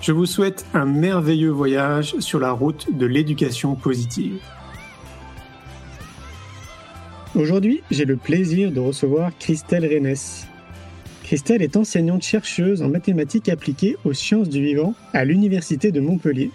[0.00, 4.40] Je vous souhaite un merveilleux voyage sur la route de l'éducation positive.
[7.34, 10.16] Aujourd'hui, j'ai le plaisir de recevoir Christelle Rennes.
[11.22, 16.50] Christelle est enseignante chercheuse en mathématiques appliquées aux sciences du vivant à l'Université de Montpellier.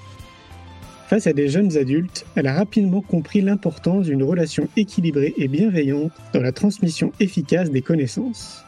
[1.08, 6.12] Face à des jeunes adultes, elle a rapidement compris l'importance d'une relation équilibrée et bienveillante
[6.34, 8.64] dans la transmission efficace des connaissances.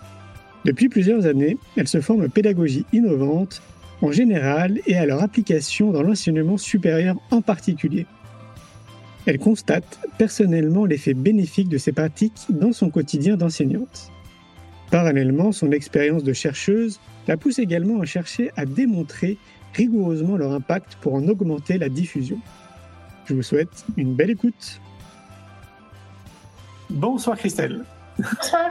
[0.65, 3.63] Depuis plusieurs années, elle se forme à pédagogie innovante
[4.01, 8.05] en général et à leur application dans l'enseignement supérieur en particulier.
[9.25, 14.11] Elle constate personnellement l'effet bénéfique de ces pratiques dans son quotidien d'enseignante.
[14.89, 19.37] Parallèlement, son expérience de chercheuse la pousse également à chercher à démontrer
[19.73, 22.39] rigoureusement leur impact pour en augmenter la diffusion.
[23.25, 24.79] Je vous souhaite une belle écoute.
[26.89, 27.83] Bonsoir Christelle.
[28.17, 28.69] Bonsoir.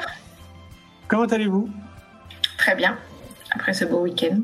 [1.07, 1.69] Comment allez-vous?
[2.57, 2.97] Très bien,
[3.51, 4.41] après ce beau week-end.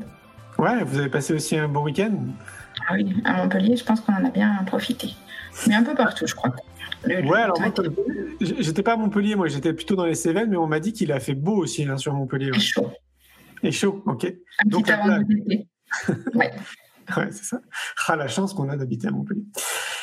[0.63, 2.13] Ouais, vous avez passé aussi un bon week-end
[2.87, 5.09] Ah oui, à Montpellier, je pense qu'on en a bien profité.
[5.67, 6.55] Mais un peu partout, je crois.
[7.05, 7.69] ouais, alors moi,
[8.39, 11.11] j'étais pas à Montpellier, moi j'étais plutôt dans les Cévennes, mais on m'a dit qu'il
[11.11, 12.51] a fait beau aussi hein, sur Montpellier.
[12.55, 12.89] Et chaud.
[13.61, 14.23] Et chaud, ok.
[14.65, 15.67] Un Donc, petit avant d'été.
[16.33, 16.51] ouais.
[17.17, 17.61] ouais, c'est ça.
[18.07, 19.43] Ah, la chance qu'on a d'habiter à Montpellier.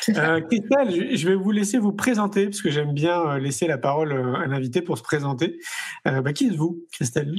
[0.09, 3.77] Euh, Christelle, je vais vous laisser vous présenter, parce que j'aime bien euh, laisser la
[3.77, 5.59] parole euh, à l'invité pour se présenter.
[6.07, 7.35] Euh, bah, qui êtes-vous, Christelle?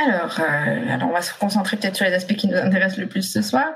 [0.00, 3.08] Alors, euh, alors, on va se concentrer peut-être sur les aspects qui nous intéressent le
[3.08, 3.66] plus ce soir.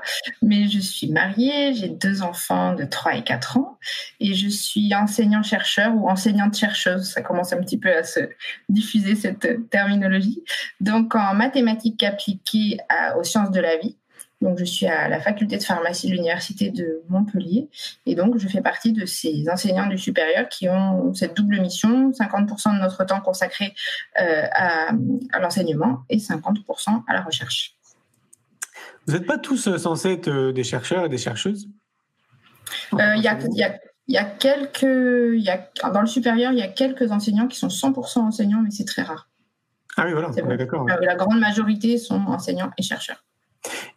[0.41, 3.77] Mais je suis mariée, j'ai deux enfants de 3 et 4 ans
[4.21, 7.11] et je suis enseignant-chercheur ou enseignante-chercheuse.
[7.11, 8.21] Ça commence un petit peu à se
[8.69, 10.43] diffuser cette terminologie.
[10.79, 12.77] Donc, en mathématiques appliquées
[13.17, 13.97] aux sciences de la vie.
[14.43, 17.69] Donc, je suis à la faculté de pharmacie de l'université de Montpellier.
[18.05, 22.11] Et donc, je fais partie de ces enseignants du supérieur qui ont cette double mission
[22.11, 23.73] 50% de notre temps consacré
[24.21, 24.91] euh, à,
[25.39, 27.75] l'enseignement et 50% à la recherche.
[29.07, 31.69] Vous n'êtes pas tous euh, censés être euh, des chercheurs et des chercheuses?
[32.91, 33.27] Il y,
[34.17, 34.83] a, quelques.
[34.83, 38.71] Y a, dans le supérieur, il y a quelques enseignants qui sont 100% enseignants, mais
[38.71, 39.29] c'est très rare.
[39.95, 40.85] Ah oui, voilà, d'accord.
[40.85, 43.23] La grande majorité sont enseignants et chercheurs.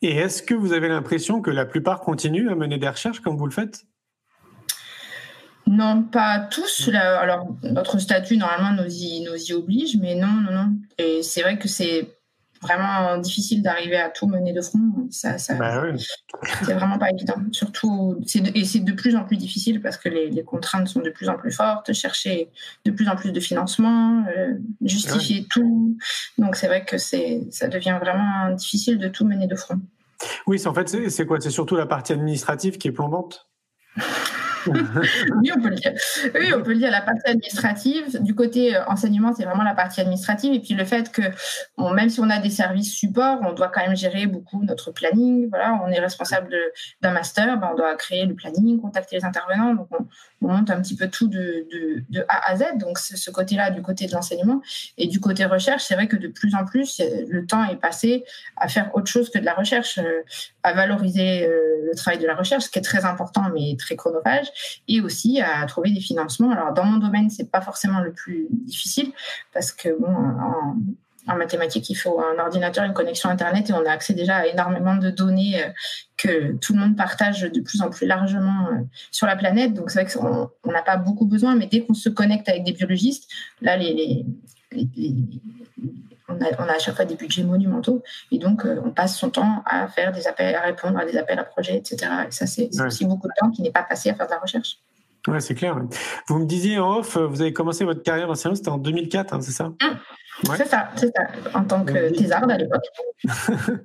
[0.03, 3.37] Et est-ce que vous avez l'impression que la plupart continuent à mener des recherches comme
[3.37, 3.85] vous le faites?
[5.67, 6.89] Non, pas tous.
[6.93, 10.73] Alors, notre statut, normalement, nous y, nous y oblige, mais non, non, non.
[10.99, 12.16] Et c'est vrai que c'est
[12.63, 14.81] vraiment difficile d'arriver à tout mener de front.
[15.11, 15.83] Ça, ça bah
[16.63, 17.37] c'est vraiment pas évident.
[17.53, 18.21] Surtout,
[18.55, 21.37] et c'est de plus en plus difficile parce que les, contraintes sont de plus en
[21.37, 21.93] plus fortes.
[21.93, 22.51] Chercher
[22.85, 25.97] de plus en plus de financement, euh, justifier tout.
[26.39, 29.81] Donc c'est vrai que c'est, ça devient vraiment difficile de tout mener de front.
[30.47, 31.41] Oui, en fait, c'est quoi?
[31.41, 33.49] C'est surtout la partie administrative qui est plombante?
[35.41, 35.93] oui, on peut le dire.
[36.35, 36.91] Oui, on peut le dire.
[36.91, 40.53] La partie administrative, du côté euh, enseignement, c'est vraiment la partie administrative.
[40.53, 41.23] Et puis le fait que,
[41.95, 45.49] même si on a des services support, on doit quand même gérer beaucoup notre planning.
[45.49, 46.55] Voilà, on est responsable
[47.01, 49.75] d'un master, ben, on doit créer le planning, contacter les intervenants.
[49.75, 50.07] Donc on,
[50.41, 51.67] monte un petit peu tout de,
[52.29, 52.79] A à Z.
[52.79, 54.63] Donc ce côté-là, du côté de l'enseignement.
[54.97, 58.25] Et du côté recherche, c'est vrai que de plus en plus, le temps est passé
[58.57, 60.23] à faire autre chose que de la recherche, euh,
[60.63, 63.97] à valoriser euh, le travail de la recherche, ce qui est très important, mais très
[63.97, 64.47] chronophage
[64.89, 66.51] et aussi à trouver des financements.
[66.51, 69.13] Alors dans mon domaine, c'est pas forcément le plus difficile
[69.53, 70.15] parce que bon,
[71.29, 74.47] en, mathématiques, il faut un ordinateur, une connexion Internet et on a accès déjà à
[74.47, 75.69] énormément de données euh,
[76.17, 79.75] que tout le monde partage de plus en plus largement euh, sur la planète.
[79.75, 82.73] Donc c'est vrai qu'on n'a pas beaucoup besoin, mais dès qu'on se connecte avec des
[82.73, 83.29] biologistes,
[83.61, 84.25] là, les,
[86.29, 89.17] on, a, on, a, à chaque fois des budgets monumentaux et donc euh, on passe
[89.17, 92.11] son temps à faire des appels, à répondre à des appels à projets, etc.
[92.29, 94.39] Et ça, c'est aussi beaucoup de temps qui n'est pas passé à faire de la
[94.39, 94.79] recherche.
[95.29, 95.77] Ouais, c'est clair.
[96.29, 99.41] Vous me disiez en off, vous avez commencé votre carrière d'enseignant, c'était en 2004, hein,
[99.41, 99.69] c'est ça?
[99.69, 99.75] Mmh.
[100.57, 101.23] C'est ça, c'est ça,
[101.55, 102.85] en tant que thésarde à l'époque.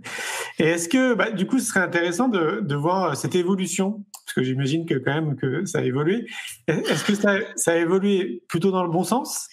[0.59, 4.03] Et est-ce que, bah, du coup, ce serait intéressant de, de, voir cette évolution?
[4.25, 6.27] Parce que j'imagine que quand même que ça a évolué.
[6.67, 9.47] Est-ce que ça, ça a évolué plutôt dans le bon sens?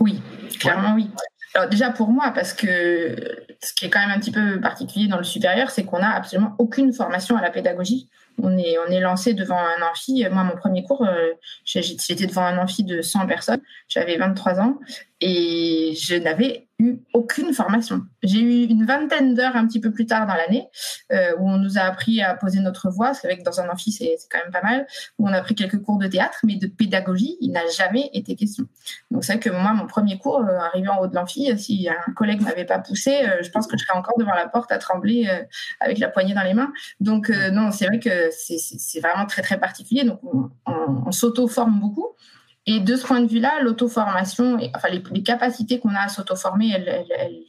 [0.00, 0.22] Oui,
[0.58, 1.10] clairement oui.
[1.54, 3.16] Alors déjà pour moi, parce que
[3.62, 6.14] ce qui est quand même un petit peu particulier dans le supérieur, c'est qu'on n'a
[6.14, 8.08] absolument aucune formation à la pédagogie.
[8.42, 10.26] On est, on est lancé devant un amphi.
[10.30, 11.32] Moi, mon premier cours, euh,
[11.64, 13.62] j'étais devant un amphi de 100 personnes.
[13.88, 14.78] J'avais 23 ans
[15.20, 18.02] et je n'avais eu aucune formation.
[18.22, 20.68] J'ai eu une vingtaine d'heures un petit peu plus tard dans l'année
[21.10, 23.68] euh, où on nous a appris à poser notre voix, c'est vrai que dans un
[23.70, 24.86] amphi c'est quand même pas mal,
[25.18, 28.66] on a pris quelques cours de théâtre, mais de pédagogie, il n'a jamais été question.
[29.10, 31.88] Donc c'est vrai que moi, mon premier cours, euh, arrivant en haut de l'amphi, si
[31.88, 34.78] un collègue m'avait pas poussé, je pense que je serais encore devant la porte à
[34.78, 35.28] trembler
[35.80, 36.72] avec la poignée dans les mains.
[37.00, 40.04] Donc non, c'est vrai que c'est vraiment très très particulier.
[40.04, 40.20] Donc
[40.66, 42.16] on, s'auto-forme beaucoup.
[42.66, 47.44] Et de ce point de vue-là, l'auto-formation, enfin les, capacités qu'on a à s'auto-former, elles,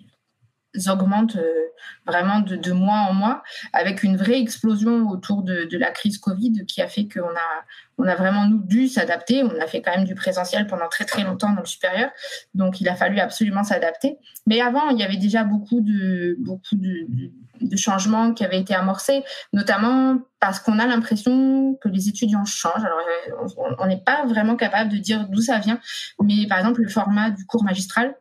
[0.88, 1.68] augmentent euh,
[2.06, 3.42] vraiment de, mois en mois,
[3.74, 7.66] avec une vraie explosion autour de, la crise Covid qui a fait qu'on a,
[7.98, 9.42] on a vraiment nous dû s'adapter.
[9.42, 12.12] On a fait quand même du présentiel pendant très très longtemps dans le supérieur,
[12.54, 14.18] donc il a fallu absolument s'adapter.
[14.46, 17.32] Mais avant, il y avait déjà beaucoup de beaucoup de de
[17.76, 19.24] changements qui avaient été amorcés,
[19.54, 22.84] notamment parce qu'on a l'impression que les étudiants changent.
[22.84, 25.80] Alors, euh, on n'est pas vraiment capable de dire d'où ça vient,
[26.22, 28.16] mais par exemple, le format du cours magistral,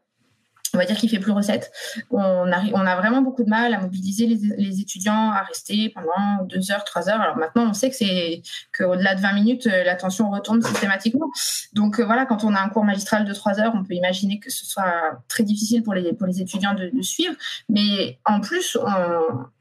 [0.76, 1.72] on va dire qu'il fait plus recette.
[2.10, 6.70] On, on a vraiment beaucoup de mal à mobiliser les, étudiants à rester pendant deux
[6.70, 7.20] heures, trois heures.
[7.20, 8.42] Alors maintenant, on sait que c'est
[8.76, 11.30] qu'au-delà de 20 minutes, euh, l'attention retourne systématiquement.
[11.72, 14.38] Donc euh, voilà, quand on a un cours magistral de trois heures, on peut imaginer
[14.38, 17.34] que ce soit très difficile pour les, pour les étudiants de, suivre.
[17.68, 18.76] Mais en plus,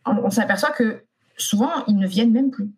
[0.06, 1.04] on, s'aperçoit que
[1.38, 2.70] souvent, ils ne viennent même plus.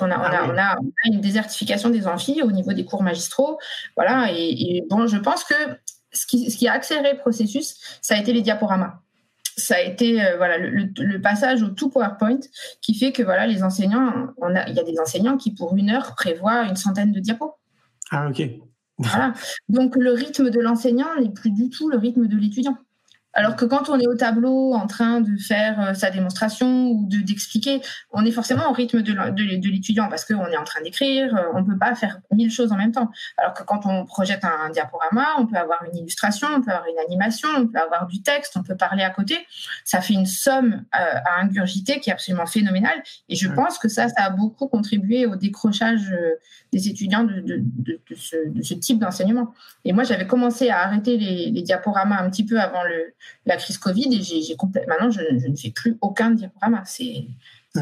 [0.00, 0.76] On a, on, a, ah on, a,
[1.06, 3.58] une désertification des amphis au niveau des cours magistraux.
[3.96, 4.36] Voilà, et,
[4.76, 5.54] et bon, je pense que
[6.18, 9.00] ce qui, a accéléré le processus, ça a été les diaporamas.
[9.56, 12.40] Ça a été euh, voilà le, passage au tout PowerPoint
[12.80, 14.28] qui fait que voilà les enseignants,
[14.68, 17.54] il y a des enseignants qui pour une heure prévoient une centaine de diapos.
[18.10, 18.42] Ah ok.
[19.68, 22.76] Donc le rythme de l'enseignant n'est plus du tout le rythme de l'étudiant.
[23.34, 27.06] Alors que quand on est au tableau en train de faire euh, sa démonstration ou
[27.06, 29.12] de d'expliquer, on est forcément au rythme de,
[29.70, 32.72] l'étudiant parce qu'on est en train d'écrire, euh, on ne peut pas faire mille choses
[32.72, 33.10] en même temps.
[33.36, 36.86] Alors que quand on projette un, diaporama, on peut avoir une illustration, on peut avoir
[36.88, 39.36] une animation, on peut avoir du texte, on peut parler à côté.
[39.84, 43.02] Ça fait une somme euh, à ingurgiter qui est absolument phénoménale.
[43.28, 46.14] Et je pense que ça, ça a beaucoup contribué au décrochage
[46.72, 49.54] des étudiants de, de, de, ce, type d'enseignement.
[49.84, 53.14] Et moi, j'avais commencé à arrêter les, les, diaporamas un petit peu avant le,
[53.46, 56.82] la crise Covid et j'ai complètement maintenant, je, je, ne fais plus aucun diaporama.
[56.86, 57.26] C'est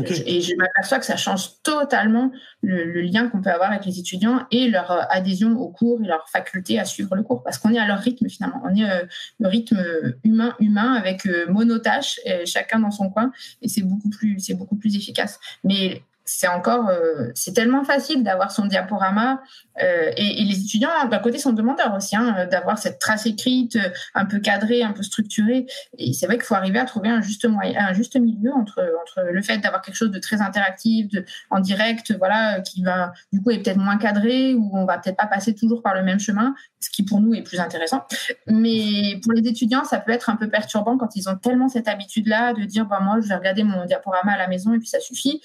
[0.05, 3.99] et je m'aperçois que ça change totalement le, le lien qu'on peut avoir avec les
[3.99, 7.59] étudiants et leur euh, adhésion au cours et leur faculté à suivre le cours parce
[7.59, 8.63] qu'on est à leur rythme finalement.
[8.65, 9.05] On est euh,
[9.39, 9.79] le rythme
[10.25, 13.33] humain humain avec euh, monotâche, chacun dans son coin
[13.63, 15.39] et c'est beaucoup plus c'est beaucoup plus efficace.
[15.65, 19.41] Mais c'est encore, euh, c'est tellement facile d'avoir son diaporama
[19.81, 23.89] euh, et, les étudiants d'un côté sont demandeurs aussi hein, d'avoir cette trace écrite euh,
[24.15, 25.67] un peu cadrée, un peu structurée.
[25.99, 28.83] Et c'est vrai qu'il faut arriver à trouver un juste moyen, un juste milieu entre
[29.01, 33.13] entre le fait d'avoir quelque chose de très interactif, de, en direct, voilà, qui va
[33.33, 36.03] du coup est peut-être moins cadré ou on va peut-être pas passer toujours par le
[36.03, 38.05] même chemin, ce qui pour nous est plus intéressant.
[38.49, 41.87] Mais pour les étudiants, ça peut être un peu perturbant quand ils ont tellement cette
[41.87, 44.89] habitude-là de dire bah moi je vais regarder mon diaporama à la maison et puis
[44.89, 45.41] ça suffit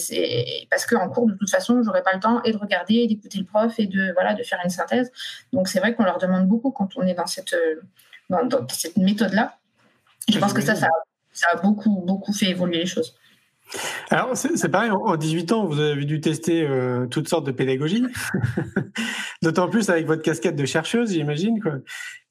[0.00, 3.06] c'est parce qu'en cours, de toute façon, j'aurais pas le temps et de regarder, et
[3.06, 5.12] d'écouter le prof et de voilà de faire une synthèse.
[5.52, 7.54] Donc c'est vrai qu'on leur demande beaucoup quand on est dans cette
[8.68, 9.56] cette méthode-là.
[10.28, 10.88] Je pense que ça, ça,
[11.52, 13.16] a beaucoup beaucoup fait évoluer les choses.
[14.10, 18.04] Alors, c'est pareil, en 18 ans, vous avez dû tester euh, toutes sortes de pédagogies,
[19.42, 21.60] d'autant plus avec votre casquette de chercheuse, j'imagine.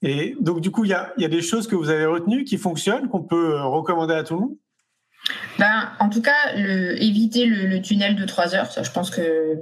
[0.01, 2.43] Et donc, du coup, il y a, y a, des choses que vous avez retenues
[2.43, 4.55] qui fonctionnent, qu'on peut euh, recommander à tout le monde?
[5.57, 9.57] Ben, en tout cas, le, éviter le, tunnel de trois heures, ça, je pense que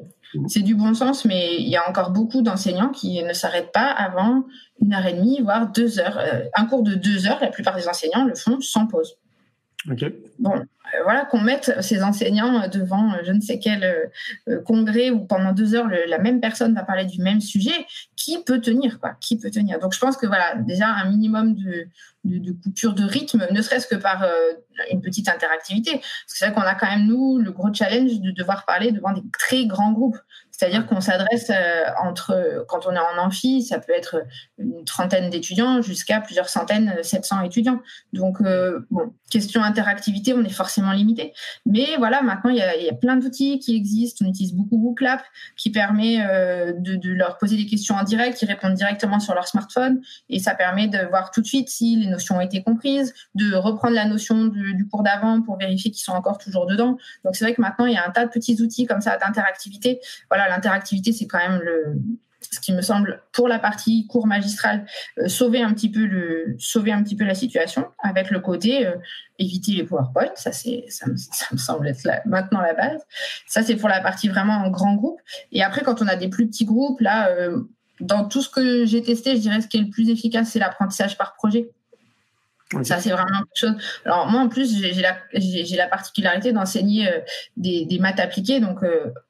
[0.48, 3.88] c'est du bon sens, mais il y a encore beaucoup d'enseignants qui ne s'arrêtent pas
[3.88, 4.46] avant
[4.82, 6.18] une heure et demie, voire deux heures.
[6.20, 9.18] Euh, un cours de deux heures, la plupart des enseignants le font sans pause.
[10.40, 14.12] Bon, euh, voilà qu'on mette ces enseignants devant euh, je ne sais quel
[14.66, 17.86] congrès où pendant deux heures la même personne va parler du même sujet,
[18.27, 21.55] qui peut tenir quoi Qui peut tenir Donc je pense que voilà déjà un minimum
[21.55, 21.88] de,
[22.25, 24.25] de, coupure de rythme, ne serait-ce que par
[24.91, 25.91] une petite interactivité.
[25.91, 28.91] Parce que c'est vrai qu'on a quand même nous le gros challenge de devoir parler
[28.91, 30.17] devant des très grands groupes.
[30.57, 34.24] C'est-à-dire qu'on s'adresse euh, entre, quand on est en amphi, ça peut être
[34.57, 37.79] une trentaine d'étudiants jusqu'à plusieurs centaines, 700 étudiants.
[38.12, 41.34] Donc, euh, bon, question interactivité, on est forcément limité.
[41.67, 44.25] Mais voilà, maintenant, il y a, plein d'outils qui existent.
[44.25, 45.22] On utilise beaucoup Booklap
[45.57, 49.48] qui permet euh, de, leur poser des questions en direct, ils répondent directement sur leur
[49.48, 50.02] smartphone.
[50.30, 53.56] Et ça permet de voir tout de suite si les notions ont été comprises, de
[53.56, 56.98] reprendre la notion du cours d'avant pour vérifier qu'ils sont encore toujours dedans.
[57.24, 59.18] Donc c'est vrai que maintenant, il y a un tas de petits outils comme ça
[59.18, 60.00] d'interactivité.
[60.30, 62.02] Voilà, l'interactivité, c'est quand même le,
[62.40, 64.86] ce qui me semble pour la partie cours magistral
[65.20, 68.86] euh, sauver un petit peu le sauver un petit peu la situation avec le côté
[68.86, 68.96] euh,
[69.40, 73.02] éviter les PowerPoint ça c'est ça, me, semble être maintenant la base
[73.48, 75.20] ça c'est pour la partie vraiment en grand groupe
[75.52, 77.64] et après quand on a des plus petits groupes là euh,
[78.00, 80.60] dans tout ce que j'ai testé je dirais ce qui est le plus efficace c'est
[80.60, 81.70] l'apprentissage par projet
[82.84, 83.75] Ça, c'est vraiment quelque chose.
[84.04, 87.10] Alors, moi, en plus, j'ai la, la, particularité d'enseigner
[87.56, 88.60] des, des, maths appliquées.
[88.60, 88.84] Donc,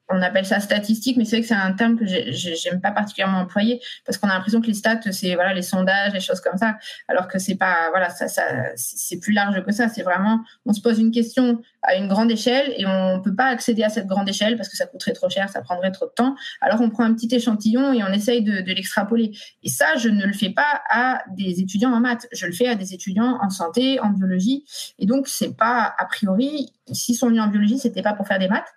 [0.08, 3.38] on appelle ça statistique, mais c'est vrai que c'est un terme que j'aime pas particulièrement
[3.38, 6.56] employer parce qu'on a l'impression que les stats c'est voilà les sondages, les choses comme
[6.56, 6.76] ça,
[7.08, 8.42] alors que c'est pas voilà ça, ça
[8.76, 9.88] c'est plus large que ça.
[9.88, 13.46] C'est vraiment on se pose une question à une grande échelle et on peut pas
[13.46, 16.12] accéder à cette grande échelle parce que ça coûterait trop cher, ça prendrait trop de
[16.12, 16.34] temps.
[16.60, 19.32] Alors on prend un petit échantillon et on essaye de, de l'extrapoler.
[19.62, 22.68] Et ça, je ne le fais pas à des étudiants en maths, je le fais
[22.68, 24.64] à des étudiants en santé, en biologie.
[24.98, 28.38] Et donc c'est pas a priori s'ils sont venus en biologie, c'était pas pour faire
[28.38, 28.68] des maths,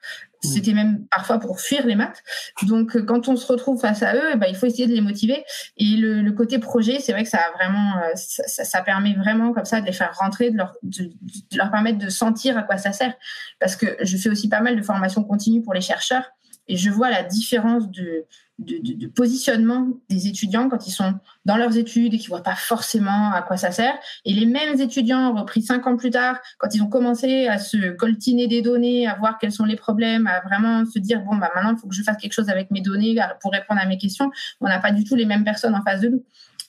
[0.42, 2.24] c'était même parfois pour fuir les maths.
[2.64, 5.02] Donc, euh, quand on se retrouve face à eux, bah, il faut essayer de les
[5.02, 5.44] motiver.
[5.78, 9.54] Et le, côté projet, c'est vrai que ça a vraiment, euh, ça, ça, permet vraiment
[9.54, 12.64] comme ça de les faire rentrer, de leur, de, de leur permettre de sentir à
[12.64, 13.14] quoi ça sert.
[13.60, 16.32] Parce que je fais aussi pas mal de formations continues pour les chercheurs
[16.68, 18.26] et je vois la différence de,
[18.62, 21.16] de, positionnement des étudiants quand ils sont
[21.46, 23.94] dans leurs études et qu'ils voient pas forcément à quoi ça sert.
[24.26, 27.92] Et les mêmes étudiants repris cinq ans plus tard, quand ils ont commencé à se
[27.92, 31.50] coltiner des données, à voir quels sont les problèmes, à vraiment se dire bon bah
[31.56, 33.98] maintenant il faut que je fasse quelque chose avec mes données pour répondre à mes
[33.98, 36.24] questions, on n'a pas du tout les mêmes personnes en face de nous.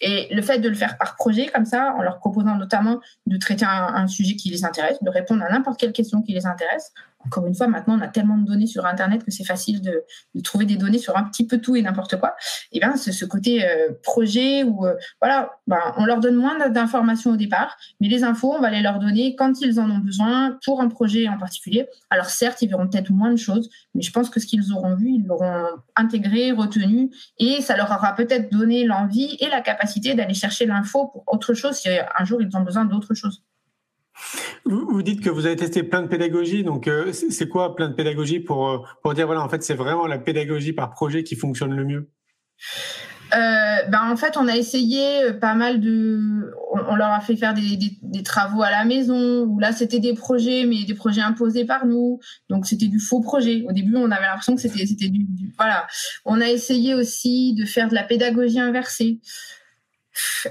[0.05, 3.37] Et le fait de le faire par projet comme ça, en leur proposant notamment de
[3.37, 6.93] traiter un sujet qui les intéresse, de répondre à n'importe quelle question qui les intéresse,
[7.26, 10.05] encore une fois, maintenant, on a tellement de données sur Internet que c'est facile de,
[10.43, 12.35] trouver des données sur un petit peu tout et n'importe quoi.
[12.73, 17.33] Et bien, ce, côté euh, projet où, euh, voilà, ben, on leur donne moins d'informations
[17.33, 20.59] au départ, mais les infos, on va les leur donner quand ils en ont besoin
[20.64, 21.87] pour un projet en particulier.
[22.11, 24.97] Alors, certes, ils verront peut-être moins de choses, mais je pense que ce qu'ils auront
[24.97, 30.14] vu, ils l'auront intégré, retenu, et ça leur aura peut-être donné l'envie et la capacité
[30.14, 33.43] d'aller chercher l'info pour autre chose si un jour ils ont besoin d'autre chose.
[34.64, 37.95] Vous, dites que vous avez testé plein de pédagogies, donc euh, c'est quoi plein de
[37.95, 41.37] pédagogies pour, euh, pour dire voilà en fait c'est vraiment la pédagogie par projet qui
[41.37, 42.09] fonctionne le mieux?
[43.35, 46.52] Euh, ben en fait, on a essayé pas mal de.
[46.88, 50.67] On, leur a fait faire des, travaux à la maison, où là, c'était des projets,
[50.67, 52.21] mais des projets imposés par nous.
[52.50, 53.64] Donc, c'était du faux projet.
[53.67, 55.26] Au début, on avait l'impression que c'était du,
[55.57, 55.87] Voilà.
[56.26, 59.21] On a essayé aussi de faire de la pédagogie inversée.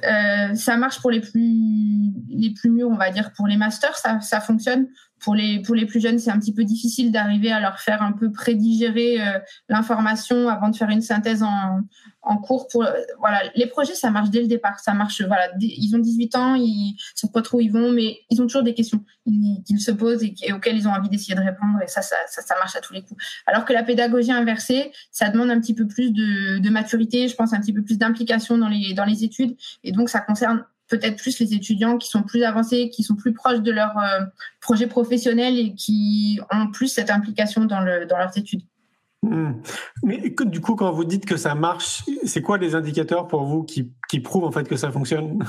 [0.03, 3.31] Euh, ça marche pour les plus les plus mûrs, on va dire.
[3.33, 4.87] Pour les masters, ça, ça fonctionne.
[5.21, 8.01] Pour les pour les plus jeunes, c'est un petit peu difficile d'arriver à leur faire
[8.01, 11.81] un peu prédigérer euh, l'information avant de faire une synthèse en,
[12.21, 12.85] en cours pour
[13.19, 13.41] voilà.
[13.55, 14.79] Les projets ça marche dès le départ.
[14.79, 15.49] Ça marche voilà.
[15.59, 18.63] Ils ont 18 ans ils savent pas trop où ils vont mais ils ont toujours
[18.63, 19.03] des questions
[19.65, 21.79] qu'ils se posent et, auxquelles ils ont envie d'essayer de répondre.
[21.83, 23.23] Et ça ça, ça marche à tous les coups.
[23.45, 27.35] Alors que la pédagogie inversée ça demande un petit peu plus de, de maturité je
[27.35, 29.55] pense un petit peu plus d'implication dans les dans les études.
[29.83, 33.33] Et donc ça concerne peut-être plus les étudiants qui sont plus avancés, qui sont plus
[33.33, 34.25] proches de leur euh,
[34.59, 38.61] projet professionnel et qui ont plus cette implication dans, le, dans leurs études.
[39.23, 39.53] Hmm.
[40.03, 43.63] Mais du coup, quand vous dites que ça marche, c'est quoi les indicateurs pour vous
[43.63, 45.39] qui, qui prouvent en fait que ça fonctionne?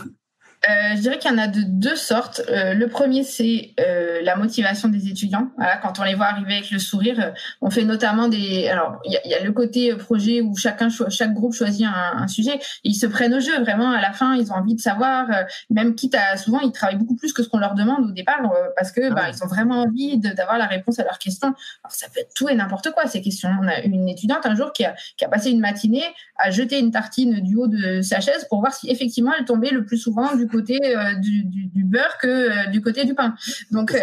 [0.69, 2.41] Euh, je dirais qu'il y en a de deux sortes.
[2.49, 5.49] Euh, le premier, c'est euh, la motivation des étudiants.
[5.57, 8.69] Voilà, quand on les voit arriver avec le sourire, euh, on fait notamment des.
[8.69, 12.29] Alors, il y, y, a le côté projet où chacun, chaque groupe choisit un, un,
[12.29, 12.55] sujet.
[12.85, 13.59] Et ils se prennent au jeu.
[13.61, 15.27] Vraiment, à la fin, ils ont envie de savoir.
[15.71, 18.41] même quitte à souvent, ils travaillent beaucoup plus que ce qu'on leur demande au départ,
[18.77, 21.49] parce que bah, ils ont vraiment envie d'avoir la réponse à leurs questions.
[21.49, 23.51] Alors, ça peut être tout et n'importe quoi ces questions.
[23.61, 26.05] On a une étudiante un jour qui a, qui a passé une matinée
[26.39, 29.71] à jeter une tartine du haut de sa chaise pour voir si effectivement elle tombait
[29.71, 33.35] le plus souvent du côté euh, du, du, beurre que euh, du côté du pain.
[33.71, 33.99] Donc, euh,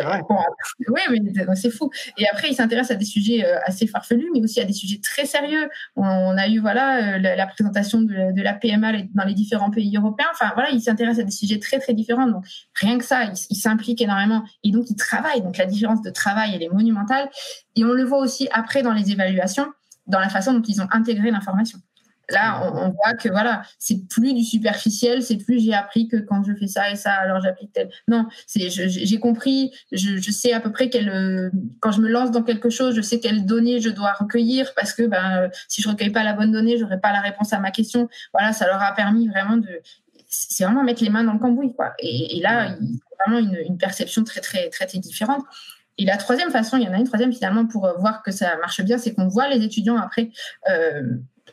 [0.89, 1.89] oui, mais c'est fou.
[2.17, 5.25] Et après, il s'intéresse à des sujets assez farfelus, mais aussi à des sujets très
[5.25, 5.69] sérieux.
[5.95, 10.27] On, a eu voilà la, présentation de, de, la PMA dans les différents pays européens.
[10.33, 12.27] Enfin, voilà, il s'intéresse à des sujets très très différents.
[12.27, 15.41] Donc, rien que ça, il, s'implique énormément et donc il travaille.
[15.41, 17.29] Donc, la différence de travail, elle est monumentale.
[17.75, 19.67] Et on le voit aussi après dans les évaluations,
[20.07, 21.79] dans la façon dont ils ont intégré l'information.
[22.31, 26.43] Là, on, voit que voilà, c'est plus du superficiel, c'est plus j'ai appris que quand
[26.43, 27.89] je fais ça et ça, alors j'applique tel.
[28.07, 32.31] Non, c'est j'ai compris, je, sais à peu près quelle, euh, quand je me lance
[32.31, 35.81] dans quelque chose, je sais quelles données je dois recueillir parce que ben euh, si
[35.81, 38.09] je recueille pas la bonne donnée, j'aurai pas la réponse à ma question.
[38.33, 39.81] Voilà, ça leur a permis vraiment de,
[40.27, 41.93] c'est vraiment mettre les mains dans le cambouis quoi.
[41.99, 45.43] Et, et là, il y a vraiment une, une perception très très très, très différente.
[45.99, 48.31] Et la troisième façon, il y en a une troisième finalement pour euh, voir que
[48.31, 50.31] ça marche bien, c'est qu'on voit les étudiants après.
[50.69, 51.03] Euh,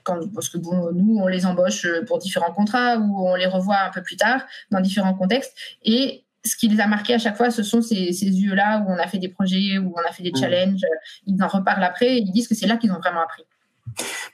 [0.02, 3.78] quand, parce que bon, nous, on les embauche pour différents contrats ou on les revoit
[3.80, 5.56] un peu plus tard dans différents contextes.
[5.84, 8.90] Et ce qui les a marqués à chaque fois, ce sont ces, ces yeux-là où
[8.90, 10.36] on a fait des projets, où on a fait des mmh.
[10.36, 10.80] challenges.
[11.26, 12.18] Ils en reparlent après.
[12.18, 13.44] Ils disent que c'est là qu'ils ont vraiment appris.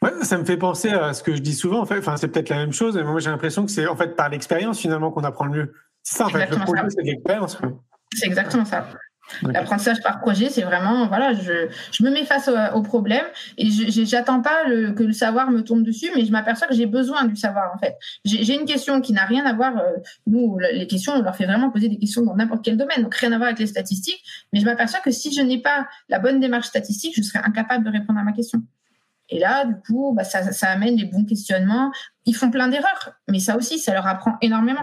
[0.03, 1.81] Ouais, ça me fait penser à ce que je dis souvent.
[1.81, 3.97] En fait, enfin, c'est peut-être la même chose, mais moi j'ai l'impression que c'est en
[3.97, 5.75] fait par l'expérience finalement qu'on apprend le mieux.
[6.03, 6.51] C'est ça, en fait.
[6.51, 7.59] Le projet, c'est l'expérience.
[8.15, 8.89] C'est exactement ça.
[9.43, 13.25] L'apprentissage par projet, c'est vraiment, voilà, je, je, me mets face au, problème
[13.59, 16.75] et je j'attends pas le, que le savoir me tombe dessus, mais je m'aperçois que
[16.75, 17.97] j'ai besoin du savoir, en fait.
[18.25, 19.93] J'ai une question qui n'a rien à voir, euh,
[20.27, 23.15] nous, les questions, on leur fait vraiment poser des questions dans n'importe quel domaine, donc
[23.15, 24.23] rien à voir avec les statistiques,
[24.53, 27.85] mais je m'aperçois que si je n'ai pas la bonne démarche statistique, je serai incapable
[27.85, 28.63] de répondre à ma question.
[29.29, 31.91] Et là, du coup, bah, ça, ça, amène des bons questionnements.
[32.27, 34.83] Ils font plein d'erreurs, mais ça aussi, ça leur apprend énormément.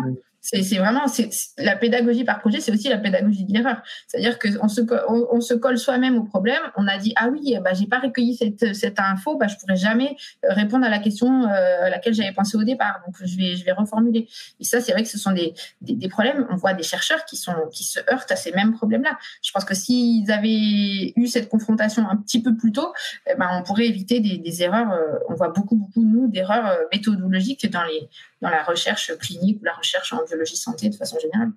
[0.51, 1.29] C'est vraiment c'est
[1.60, 3.84] la pédagogie par projet, c'est aussi la pédagogie de l'erreur.
[4.08, 6.62] C'est-à-dire qu'on se, on, se colle soi-même au problème.
[6.75, 9.75] On a dit ah oui, bah j'ai pas recueilli cette, cette info, bah je pourrais
[9.75, 13.00] jamais répondre à la question euh, à laquelle j'avais pensé au départ.
[13.06, 14.27] Donc je vais je vais reformuler.
[14.60, 16.48] Et ça c'est vrai que ce sont des, des, problèmes.
[16.50, 19.20] On voit des chercheurs qui sont qui se heurtent à ces mêmes problèmes-là.
[19.44, 22.91] Je pense que s'ils avaient eu cette confrontation un petit peu plus tôt,
[23.29, 24.91] eh ben on pourrait éviter des, des erreurs.
[24.91, 28.10] Euh, on voit beaucoup beaucoup nous d'erreurs euh, méthodologiques dans les
[28.41, 31.51] dans la recherche clinique ou la recherche en biologie santé de façon générale.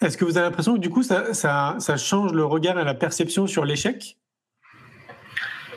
[0.00, 2.84] Est-ce que vous avez l'impression que du coup, ça, ça, ça change le regard et
[2.84, 4.18] la perception sur l'échec?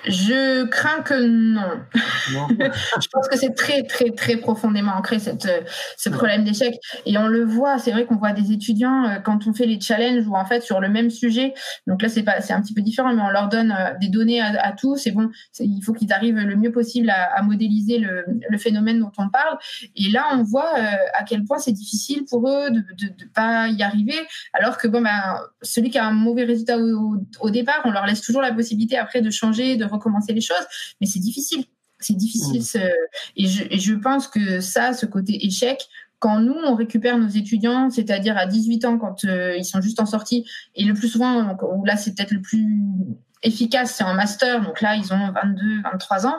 [0.07, 1.79] Je crains que non.
[2.33, 5.47] je pense que c'est très, très, très profondément ancré, cette,
[5.97, 6.75] ce problème d'échec.
[7.05, 9.79] Et on le voit, c'est vrai qu'on voit des étudiants, euh, quand on fait les
[9.79, 11.53] challenges, ou en fait, sur le même sujet,
[11.87, 14.09] donc là, c'est pas, c'est un petit peu différent, mais on leur donne euh, des
[14.09, 15.29] données à, tous, et bon,
[15.59, 19.57] il faut qu'ils arrivent le mieux possible à, modéliser le, le, phénomène dont on parle.
[19.95, 23.67] Et là, on voit euh, à quel point c'est difficile pour eux de ne pas
[23.67, 24.15] y arriver,
[24.53, 28.05] alors que bon, ben, celui qui a un mauvais résultat au, au départ, on leur
[28.05, 30.65] laisse toujours la possibilité après de changer, de recommencer les choses,
[30.99, 31.65] mais c'est difficile.
[31.99, 32.61] C'est difficile.
[32.61, 32.87] Mm.
[33.37, 33.47] Et,
[33.79, 35.87] je, pense que ça, ce côté échec,
[36.19, 39.99] quand nous, on récupère nos étudiants, c'est-à-dire à 18 ans, quand euh, ils sont juste
[39.99, 40.45] en sortie,
[40.75, 42.67] et le plus souvent, où là, c'est peut-être le plus
[43.41, 46.37] efficace, c'est en master, donc là, ils ont 22, 23 ans,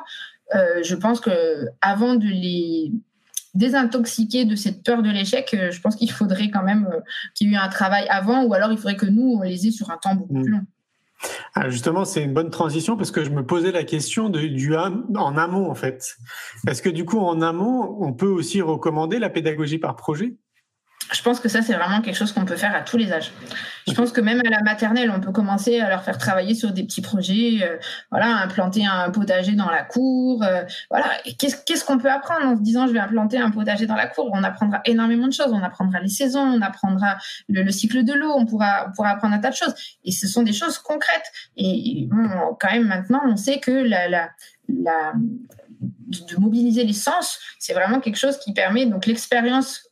[0.54, 2.92] euh, je pense que avant de les
[3.54, 6.88] désintoxiquer de cette peur de l'échec, euh, je pense qu'il faudrait quand même
[7.34, 9.68] qu'il y ait eu un travail avant, ou alors il faudrait que nous, on les
[9.68, 10.42] ait sur un temps beaucoup mm.
[10.42, 10.66] plus long.
[11.54, 14.74] Ah, justement, c'est une bonne transition parce que je me posais la question de, du
[14.76, 16.16] en amont en fait.
[16.68, 20.36] Est-ce que du coup en amont, on peut aussi recommander la pédagogie par projet?
[21.12, 23.32] Je pense que ça, c'est vraiment quelque chose qu'on peut faire à tous les âges.
[23.86, 26.72] Je pense que même à la maternelle, on peut commencer à leur faire travailler sur
[26.72, 27.76] des petits projets, euh,
[28.10, 31.06] voilà, implanter un potager dans la cour, euh, voilà.
[31.38, 34.30] Qu'est-ce qu'on peut apprendre en se disant je vais implanter un potager dans la cour?
[34.32, 35.52] On apprendra énormément de choses.
[35.52, 37.16] On apprendra les saisons, on apprendra
[37.48, 39.74] le, cycle de l'eau, on pourra, pourra apprendre un tas de choses.
[40.04, 41.30] Et ce sont des choses concrètes.
[41.56, 42.08] Et
[42.60, 44.30] quand même maintenant, on sait que la, la,
[44.68, 45.12] la
[46.08, 49.90] de mobiliser les sens, c'est vraiment quelque chose qui permet donc l'expérience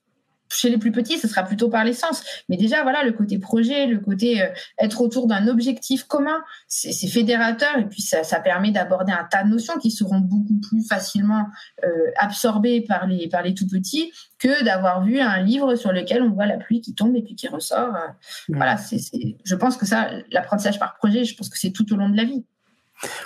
[0.55, 2.23] chez les plus petits, ce sera plutôt par l'essence.
[2.49, 7.09] Mais déjà, voilà, le côté projet, le côté euh, être autour d'un objectif commun, c'est
[7.09, 10.87] fédérateur et puis ça, ça permet d'aborder un tas de notions qui seront beaucoup plus
[10.87, 11.47] facilement
[11.85, 16.23] euh, absorbées par les, par les tout petits que d'avoir vu un livre sur lequel
[16.23, 17.95] on voit la pluie qui tombe et puis qui ressort.
[17.95, 18.09] Euh.
[18.49, 18.99] Voilà, c'est,
[19.45, 22.17] je pense que ça, l'apprentissage par projet, je pense que c'est tout au long de
[22.17, 22.45] la vie.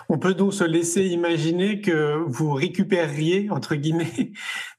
[0.09, 4.33] On peut donc se laisser imaginer que vous récupéreriez, entre guillemets,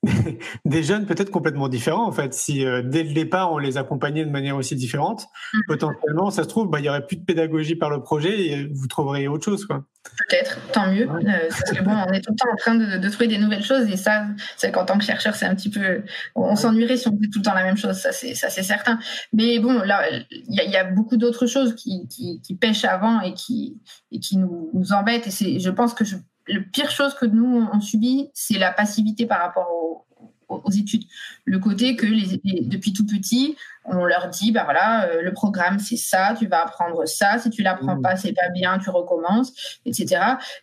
[0.66, 2.34] des jeunes peut-être complètement différents, en fait.
[2.34, 5.60] Si euh, dès le départ, on les accompagnait de manière aussi différente, mmh.
[5.68, 8.68] potentiellement, ça se trouve, bah, il n'y aurait plus de pédagogie par le projet et
[8.74, 9.66] vous trouveriez autre chose.
[9.66, 9.84] Quoi.
[10.16, 11.08] Peut-être, tant mieux.
[11.10, 13.64] Euh, parce que bon, on est tout le temps en train de, trouver des nouvelles
[13.64, 16.04] choses et ça, c'est qu'en tant que chercheur, c'est un petit peu.
[16.36, 18.64] On s'ennuierait si on faisait tout le temps la même chose, ça c'est, ça c'est
[18.64, 19.00] certain.
[19.34, 23.78] Mais bon, là, il y, a beaucoup d'autres choses qui, qui, pêchent avant et qui,
[24.12, 25.28] et qui nous, nous embêtent.
[25.28, 26.16] Et c'est, je pense que je,
[26.48, 30.07] le pire chose que nous on subit, c'est la passivité par rapport au,
[30.50, 31.04] aux études.
[31.46, 33.56] Le côté que les, depuis tout petit,
[33.86, 37.50] on leur dit, bah voilà, euh, le programme c'est ça, tu vas apprendre ça, si
[37.50, 38.02] tu l'apprends mmh.
[38.02, 40.22] pas, c'est pas bien, tu recommences, etc.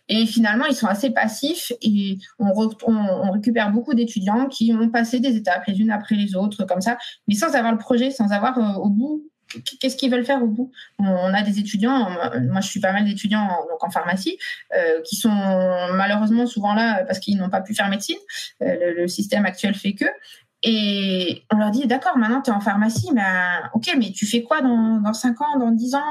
[0.09, 2.51] Et finalement, ils sont assez passifs et on,
[2.87, 6.81] on, récupère beaucoup d'étudiants qui ont passé des étapes les unes après les autres comme
[6.81, 9.23] ça, mais sans avoir le projet, sans avoir euh, au bout
[9.79, 10.71] qu'est-ce qu'ils veulent faire au bout?
[10.99, 12.09] On a des étudiants,
[12.51, 14.37] moi je suis pas mal d'étudiants en, donc en pharmacie,
[14.75, 15.29] euh, qui sont
[15.93, 18.17] malheureusement souvent là parce qu'ils n'ont pas pu faire médecine.
[18.61, 20.05] Euh, le, système actuel fait que.
[20.63, 23.21] Et on leur dit, d'accord, maintenant tu es en pharmacie, mais
[23.73, 26.01] ok, mais tu fais quoi dans, dans 5 ans, dans 10 ans?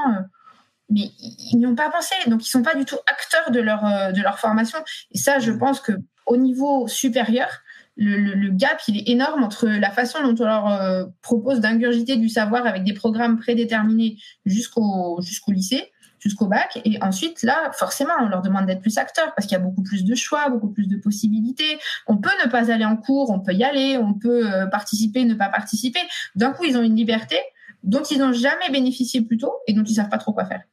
[0.89, 4.13] Mais ils n'y ont pas pensé, donc ils sont pas du tout acteurs de leur,
[4.13, 4.77] de leur formation.
[5.11, 5.93] Et ça, je pense que
[6.25, 7.49] au niveau supérieur,
[7.97, 12.29] le, gap, il est énorme entre la façon dont on leur euh, propose d'ingurgiter du
[12.29, 16.81] savoir avec des programmes prédéterminés jusqu'au jusqu'au lycée jusqu'au bac.
[16.85, 19.83] Et ensuite, là, forcément, on leur demande d'être plus acteurs parce qu'il y a beaucoup
[19.83, 21.77] plus de choix, beaucoup plus de possibilités.
[22.07, 25.23] On peut ne pas aller en cours, on peut y aller, on peut euh, participer,
[25.23, 25.99] ne pas participer.
[26.35, 27.37] D'un coup, ils ont une liberté
[27.83, 30.63] dont ils n'ont jamais bénéficié plus tôt et dont ils savent pas trop quoi faire.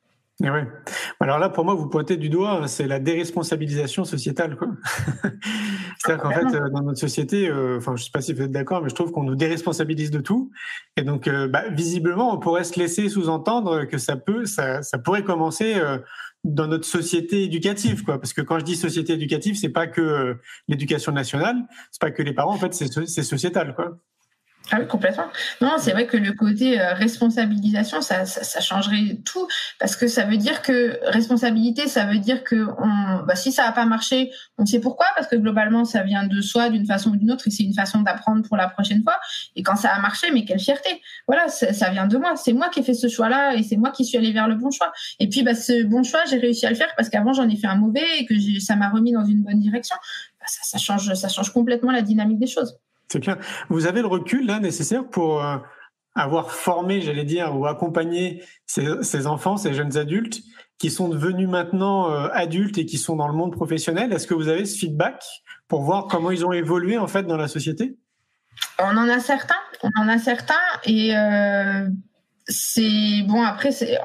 [0.43, 4.59] Et eh Alors là, pour moi, vous pointez du doigt, c'est la déresponsabilisation sociétale.
[5.99, 8.51] C'est-à-dire qu'en fait, euh, dans notre société, euh, enfin, je sais pas si vous êtes
[8.51, 10.51] d'accord, mais je trouve qu'on nous déresponsabilise de tout.
[10.97, 14.99] Et donc, euh, bah, visiblement, on pourrait se laisser sous-entendre que ça peut, ça, ça
[14.99, 15.77] pourrait commencer
[16.43, 18.19] dans notre société éducative, quoi.
[18.19, 21.57] Parce que quand je dis société éducative, c'est pas que l'éducation nationale,
[21.93, 23.97] c'est pas que les parents, en fait, c'est sociétal, quoi.
[24.75, 25.27] Ah oui, complètement.
[25.61, 29.47] Non, c'est vrai que le côté euh, responsabilisation, ça, ça, changerait tout,
[29.79, 33.67] parce que ça veut dire que responsabilité, ça veut dire que on, bah, si ça
[33.67, 37.11] n'a pas marché, on sait pourquoi, parce que globalement, ça vient de soi d'une façon
[37.11, 39.19] ou d'une autre, et c'est une façon d'apprendre pour la prochaine fois.
[39.57, 42.35] Et quand ça a marché, mais quelle fierté Voilà, ça vient de moi.
[42.37, 44.55] C'est moi qui ai fait ce choix-là, et c'est moi qui suis allé vers le
[44.55, 44.91] bon choix.
[45.21, 47.57] Et puis, bah, ce bon choix, j'ai réussi à le faire parce qu'avant, j'en ai
[47.57, 49.97] fait un mauvais et que ça m'a remis dans une bonne direction.
[50.41, 52.79] Bah, ça change, ça change complètement la dynamique des choses.
[53.69, 55.57] Vous avez le recul là nécessaire pour euh,
[56.15, 60.41] avoir formé, j'allais dire, ou accompagné ces, enfants, ces jeunes adultes
[60.79, 64.13] qui sont devenus maintenant euh, adultes et qui sont dans le monde professionnel?
[64.13, 65.23] Est-ce que vous avez ce feedback
[65.69, 67.97] pour voir comment ils ont évolué en fait dans la société?
[68.79, 71.89] On en a certains, on en a certains et euh,
[72.49, 73.99] c'est bon après c'est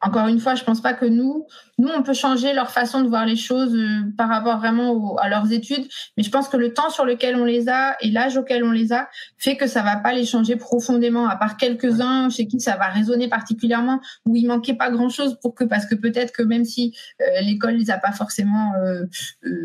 [0.00, 1.46] encore une fois je pense pas que nous
[1.78, 5.28] nous on peut changer leur façon de voir les choses euh, par rapport vraiment à
[5.28, 5.86] leurs études.
[6.16, 8.72] Mais je pense que le temps sur lequel on les a et l'âge auquel on
[8.72, 12.48] les a fait que ça va pas les changer profondément à part quelques uns chez
[12.48, 15.94] qui ça va résonner particulièrement où il manquait pas grand chose pour que parce que
[15.94, 19.04] peut-être que même si euh, l'école les a pas forcément euh,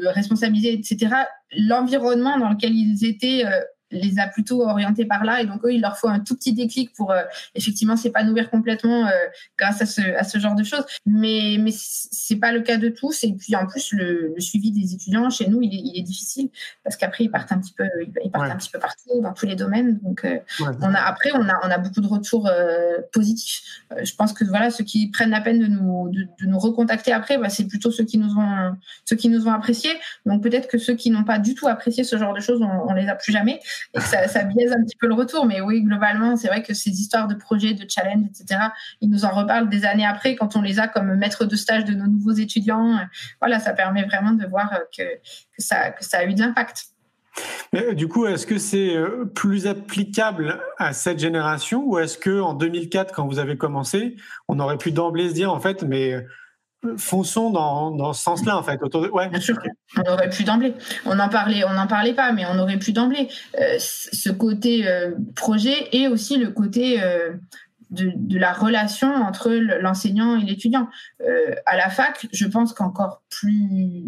[0.06, 1.16] responsabilisés etc
[1.56, 3.46] l'environnement dans lequel ils étaient
[3.94, 5.42] les a plutôt orientés par là.
[5.42, 7.22] Et donc eux il leur faut un tout petit déclic pour euh,
[7.56, 9.12] effectivement s'épanouir complètement euh,
[9.58, 10.84] grâce à ce, à ce genre de choses.
[11.06, 13.24] Mais mais c'est pas le cas de tous.
[13.24, 16.50] Et puis en plus le, suivi des étudiants chez nous il est, il est difficile.
[16.84, 17.86] Parce qu'après ils partent un petit peu
[18.24, 20.00] ils partent un petit peu partout dans tous les domaines.
[20.00, 22.50] Donc euh, on a après on a on a beaucoup de retours
[23.12, 23.84] positifs.
[24.02, 27.38] Je pense que voilà ceux qui prennent la peine de nous de, nous recontacter après
[27.38, 28.76] bah, c'est plutôt ceux qui nous ont
[29.06, 29.94] ceux qui nous ont appréciés.
[30.26, 32.90] Donc peut-être que ceux qui n'ont pas du tout apprécié ce genre de choses on,
[32.90, 33.60] on les a plus jamais
[33.96, 35.46] ça, ça, biaise un petit peu le retour.
[35.46, 38.60] Mais oui, globalement, c'est vrai que ces histoires de projets, de challenge, etc.,
[39.02, 41.86] ils nous en reparlent des années après quand on les a comme maîtres de stage
[41.86, 43.00] de nos nouveaux étudiants.
[43.42, 46.86] Voilà, ça permet vraiment de voir que, que, ça, a eu de l'impact.
[47.94, 52.54] Du coup, est-ce que c'est euh, plus applicable à cette génération ou est-ce que en
[52.54, 54.18] 2004, quand vous avez commencé,
[54.48, 56.24] on aurait pu d'emblée se dire en fait, mais
[56.98, 58.82] fonçons dans, dans ce sens-là, en fait.
[58.82, 59.10] Autour de...
[59.10, 59.30] ouais.
[59.30, 59.58] Bien sûr,
[59.98, 60.74] on aurait pu d'emblée.
[61.06, 63.30] On n'en parlait, on n'en parlait pas, mais on aurait pu d'emblée.
[63.60, 67.34] Euh, ce côté euh, projet et aussi le côté euh,
[67.92, 70.88] de, de, la relation entre l'enseignant et l'étudiant.
[71.66, 74.06] à la fac, je pense qu'encore plus,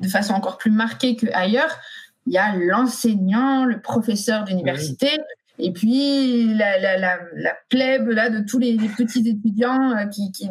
[0.00, 1.78] de façon encore plus marquée qu'ailleurs,
[2.26, 5.10] il y a l'enseignant, le professeur d'université,
[5.58, 10.30] et puis la, la, la, la plèbe là de tous les, petits étudiants euh, qui,
[10.32, 10.48] qui,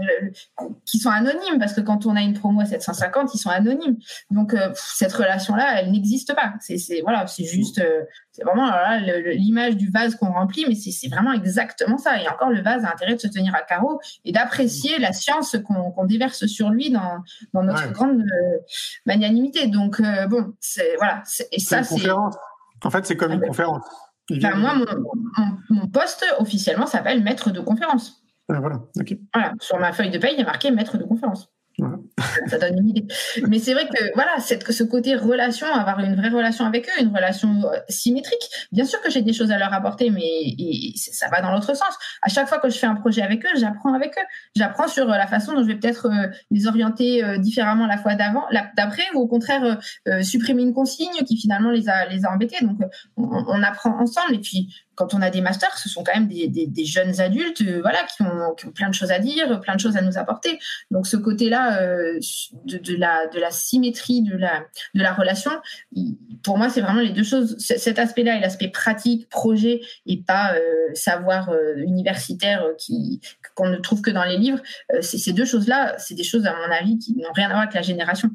[0.86, 3.98] qui, sont anonymes parce que quand on a une promo à 750, ils sont anonymes.
[4.32, 6.54] Donc euh, cette relation là, elle n'existe pas.
[6.60, 8.70] C'est voilà, c'est juste, euh, c'est vraiment
[9.34, 12.22] l'image du vase qu'on remplit, mais c'est vraiment exactement ça.
[12.22, 15.56] Et encore, le vase a intérêt de se tenir à carreau et d'apprécier la science
[15.65, 18.24] qu'on déverse sur lui dans, dans notre grande
[19.06, 19.67] magnanimité.
[19.67, 22.10] Donc bon, c'est voilà, et ça c'est.
[22.84, 23.84] En fait, c'est comme une conférence
[24.55, 24.75] moi,
[25.69, 28.23] mon, poste officiellement s'appelle maître de conférence.
[28.49, 28.81] Ah, voilà,
[29.33, 31.49] voilà, sur ma feuille de paye, il y a marqué maître de conférence.
[32.47, 33.05] Ça donne une idée.
[33.47, 37.01] Mais c'est vrai que voilà, cette, ce côté relation, avoir une vraie relation avec eux,
[37.01, 38.49] une relation euh, symétrique.
[38.71, 40.55] Bien sûr que j'ai des choses à leur apporter, mais
[40.95, 41.97] ça va dans l'autre sens.
[42.21, 44.25] À chaque fois que je fais un projet avec eux, j'apprends avec eux.
[44.55, 48.15] J'apprends sur euh, la façon dont je vais peut-être euh, les orienter différemment la fois
[48.15, 48.43] d'avant,
[48.75, 49.79] d'après, ou au contraire
[50.21, 52.63] supprimer une consigne qui finalement les a les a embêtés.
[52.63, 52.77] Donc
[53.15, 56.27] on, on apprend ensemble et puis quand on a des masters, ce sont quand même
[56.27, 59.95] des, jeunes adultes, euh, voilà, qui ont, plein de choses à dire, plein de choses
[59.95, 60.60] à nous apporter.
[60.89, 62.19] Donc ce côté-là euh,
[62.65, 65.51] de, la, symétrie de la, relation,
[66.43, 67.55] pour moi, c'est vraiment les deux choses.
[67.60, 70.60] Cet aspect-là et l'aspect pratique, projet, et pas euh,
[70.95, 72.65] savoir universitaire
[73.55, 74.62] qu'on ne trouve que dans les livres.
[75.01, 77.75] ces deux choses-là, c'est des choses, à mon avis, qui n'ont rien à voir avec
[77.75, 78.31] la génération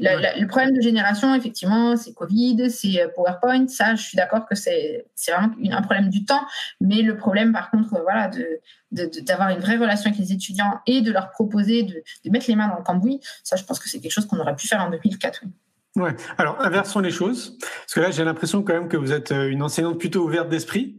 [0.00, 3.68] le problème de génération, effectivement, c'est Covid, c'est euh, PowerPoint.
[3.68, 6.42] Ça, je suis d'accord que c'est vraiment un problème du temps.
[6.80, 8.60] Mais le problème, par contre, voilà, de
[8.92, 12.56] d'avoir une vraie relation avec les étudiants et de leur proposer de, de, mettre les
[12.56, 14.80] mains dans le cambouis, ça, je pense que c'est quelque chose qu'on aurait pu faire
[14.80, 15.42] en 2004.
[15.44, 16.02] Oui.
[16.02, 16.16] Ouais.
[16.38, 17.56] Alors, inversons les choses.
[17.60, 20.48] Parce que là, j'ai l'impression quand même que vous êtes euh, une enseignante plutôt ouverte
[20.48, 20.96] d'esprit.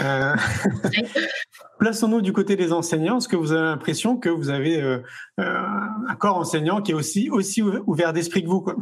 [0.00, 0.36] Euh,
[1.78, 3.18] plaçons-nous du côté des enseignants.
[3.18, 5.02] Est-ce que vous avez l'impression que vous avez euh,
[5.40, 5.64] euh,
[6.08, 8.76] un corps enseignant qui est aussi, aussi ouvert d'esprit que vous quoi?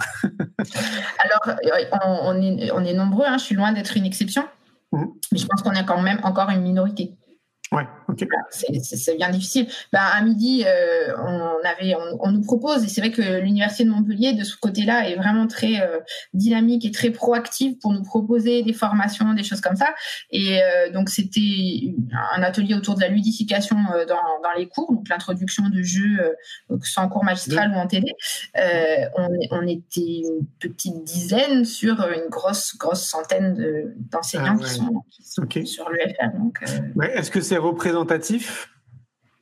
[1.18, 1.56] Alors,
[2.04, 4.44] on, est, on est nombreux, hein, je suis loin d'être une exception,
[4.92, 5.04] mmh.
[5.32, 7.16] mais je pense qu'on est quand même encore une minorité.
[7.72, 7.82] Ouais.
[8.50, 9.66] C'est bien difficile.
[9.92, 13.90] Ben, à midi, euh, on, avait, on, nous propose, et c'est vrai que l'Université de
[13.90, 15.98] Montpellier, de ce côté-là, est vraiment très euh,
[16.32, 19.88] dynamique et très proactive pour nous proposer des formations, des choses comme ça.
[20.30, 21.94] Et euh, donc, c'était
[22.36, 23.76] un atelier autour de la ludification
[24.08, 26.34] dans, dans les cours, donc l'introduction de jeux,
[26.70, 28.12] que ce soit en cours magistral ou en télé.
[29.18, 34.64] On, on, était une petite dizaine sur une grosse, grosse centaine d'enseignants ah
[35.10, 36.30] qui sont, sur l'UFR.
[37.12, 38.68] Est-ce que c'est représentatif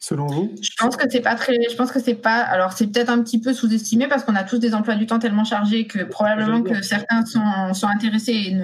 [0.05, 0.55] selon vous?
[0.61, 1.57] Je pense que c'est pas très.
[1.71, 2.41] Je pense que c'est pas.
[2.41, 5.19] Alors c'est peut-être un petit peu sous-estimé parce qu'on a tous des emplois du temps
[5.19, 8.57] tellement chargés que probablement que certains sont, sont intéressés.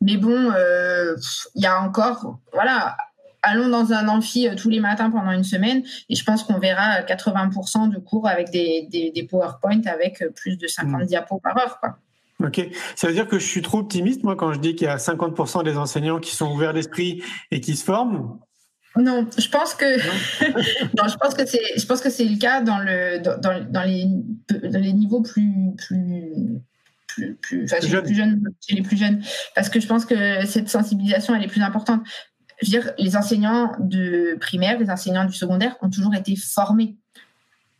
[0.00, 1.14] Mais bon, euh,
[1.54, 2.38] il y a encore.
[2.52, 2.96] Voilà.
[3.42, 6.58] Allons dans un amphi euh, tous les matins pendant une semaine et je pense qu'on
[6.58, 11.06] verra 80% de cours avec des, des, PowerPoint avec euh, plus de 50 hmm.
[11.06, 11.80] diapos par heure.
[11.80, 11.96] Quoi.
[12.44, 12.60] Ok,
[12.96, 14.96] ça veut dire que je suis trop optimiste moi quand je dis qu'il y a
[14.96, 18.38] 50% des enseignants qui sont ouverts d'esprit et qui se forment.
[18.96, 19.98] Non, je pense que
[20.96, 23.82] non, je pense que c'est je pense que c'est le cas dans le dans, dans,
[23.82, 24.06] les
[24.68, 26.60] dans les niveaux plus plus
[27.06, 29.22] plus, plus, enfin, chez, les plus jeunes, chez les plus jeunes.
[29.54, 32.02] Parce que je pense que cette sensibilisation elle est plus importante.
[32.62, 36.96] Je veux dire, les enseignants de primaire, les enseignants du secondaire ont toujours été formés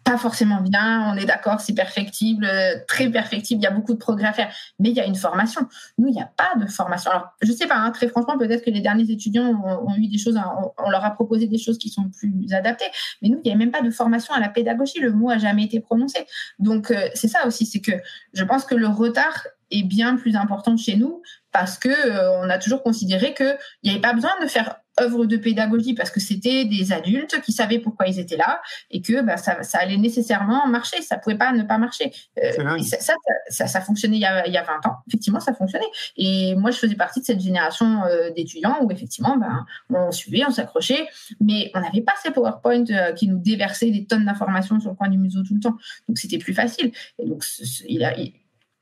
[0.05, 3.93] pas forcément bien, on est d'accord, c'est perfectible, euh, très perfectible, il y a beaucoup
[3.93, 5.63] de progrès à faire, mais il y a une formation.
[5.99, 7.11] Nous, il n'y a pas de formation.
[7.11, 9.51] Alors, je sais pas, hein, très franchement, peut-être que les derniers étudiants
[9.85, 10.39] ont, eu des choses,
[10.79, 12.91] on, leur a proposé des choses qui sont plus adaptées,
[13.23, 15.39] mais nous, il n'y a même pas de formation à la pédagogie, le mot a
[15.39, 16.27] jamais été prononcé.
[16.59, 17.93] Donc, euh, c'est ça aussi, c'est que
[18.33, 22.49] je pense que le retard est bien plus important chez nous parce que euh, on
[22.49, 26.21] a toujours considéré qu'il n'y avait pas besoin de faire œuvre de pédagogie parce que
[26.21, 29.97] c'était des adultes qui savaient pourquoi ils étaient là et que bah, ça, ça, allait
[29.97, 31.01] nécessairement marcher.
[31.03, 32.13] Ça pouvait pas ne pas marcher.
[32.43, 33.15] Euh, ça,
[33.49, 34.97] ça, ça, fonctionnait il y, a, il y, a, 20 ans.
[35.09, 35.85] Effectivement, ça fonctionnait.
[36.17, 40.43] Et moi, je faisais partie de cette génération euh, d'étudiants où effectivement, ben, on suivait,
[40.47, 41.09] on s'accrochait,
[41.41, 44.97] mais on n'avait pas ces PowerPoint euh, qui nous déversaient des tonnes d'informations sur le
[44.97, 45.77] coin du museau tout le temps.
[46.09, 46.93] Donc, c'était plus facile.
[47.19, 47.45] Et donc,
[47.89, 48.15] il a,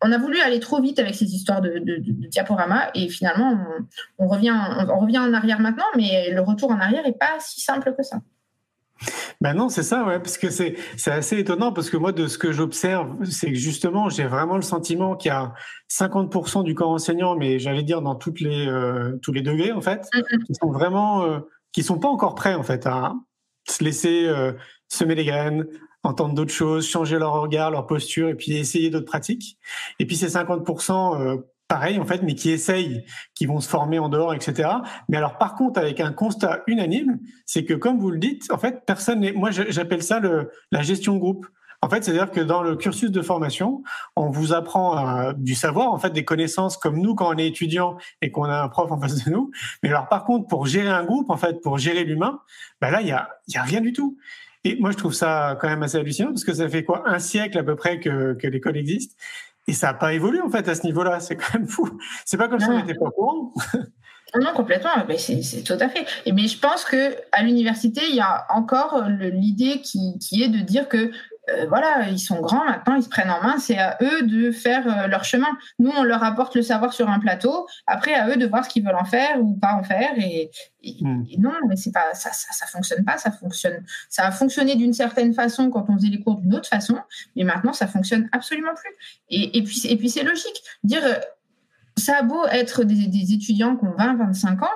[0.01, 3.59] on a voulu aller trop vite avec ces histoires de, de, diaporama et finalement
[4.19, 4.55] on, revient,
[4.89, 8.03] on, revient en arrière maintenant, mais le retour en arrière n'est pas si simple que
[8.03, 8.19] ça.
[9.41, 12.37] Ben non, c'est ça, ouais, parce que c'est assez étonnant parce que moi de ce
[12.37, 15.55] que j'observe, c'est que justement j'ai vraiment le sentiment qu'il y a
[15.91, 19.81] 50% du corps enseignant, mais j'allais dire dans toutes les euh, tous les degrés en
[19.81, 20.09] fait,
[20.47, 21.39] qui sont vraiment euh,
[21.73, 23.15] qui sont pas encore prêts en fait à
[23.69, 24.53] se laisser euh,
[24.89, 25.67] semer les graines,
[26.09, 29.59] entendre d'autres choses, changer leur regard, leur posture, et puis essayer d'autres pratiques.
[29.99, 31.37] Et puis c'est 50% euh,
[31.69, 34.71] pareil en fait, mais qui essayent, qui vont se former en dehors, etc.
[35.09, 38.59] Mais alors par contre, avec un constat unanime, c'est que comme vous le dites, en
[38.59, 39.33] fait, personne n'est.
[39.33, 40.21] Moi, j'appelle ça
[40.73, 41.47] la gestion groupe.
[41.81, 43.85] En fait, c'est-à-dire que dans le cursus de formation,
[44.17, 47.47] on vous apprend euh, du savoir, en fait, des connaissances comme nous quand on est
[47.47, 49.53] étudiant et qu'on a un prof en face de nous.
[49.85, 52.41] Mais alors, par contre, pour gérer un groupe, en fait, pour gérer l'humain,
[52.81, 54.19] bah là, il y y a rien du tout.
[54.69, 57.19] Et moi, je trouve ça quand même assez hallucinant parce que ça fait quoi un
[57.19, 59.17] siècle à peu près que, que l'école existe
[59.67, 61.21] et ça n'a pas évolué en fait à ce niveau-là.
[61.21, 61.89] C'est quand même fou.
[62.27, 63.55] C'est pas comme si on n'était pas au courant.
[64.35, 64.91] Non, complètement.
[65.17, 66.05] C'est tout à fait.
[66.31, 70.59] Mais je pense que à l'université, il y a encore l'idée qui, qui, est de
[70.59, 71.11] dire que
[71.51, 74.51] euh, voilà, ils sont grands maintenant, ils se prennent en main, c'est à eux de
[74.51, 75.47] faire euh, leur chemin.
[75.79, 78.71] Nous, on leur apporte le savoir sur un plateau, après à eux de voir ce
[78.71, 80.11] qu'ils veulent en faire ou pas en faire.
[80.19, 80.51] Et,
[81.01, 81.25] hmm.
[81.39, 83.85] non, mais c'est pas ça, ça, fonctionne pas, ça fonctionne.
[84.09, 86.99] Ça a fonctionné d'une certaine façon quand on faisait les cours d'une autre façon,
[87.37, 88.95] mais maintenant ça fonctionne absolument plus.
[89.31, 90.63] Et, puis, et puis c'est logique.
[90.85, 91.15] Dire euh,
[91.97, 94.67] ça a beau être des, étudiants qui ont 20, 25 ans,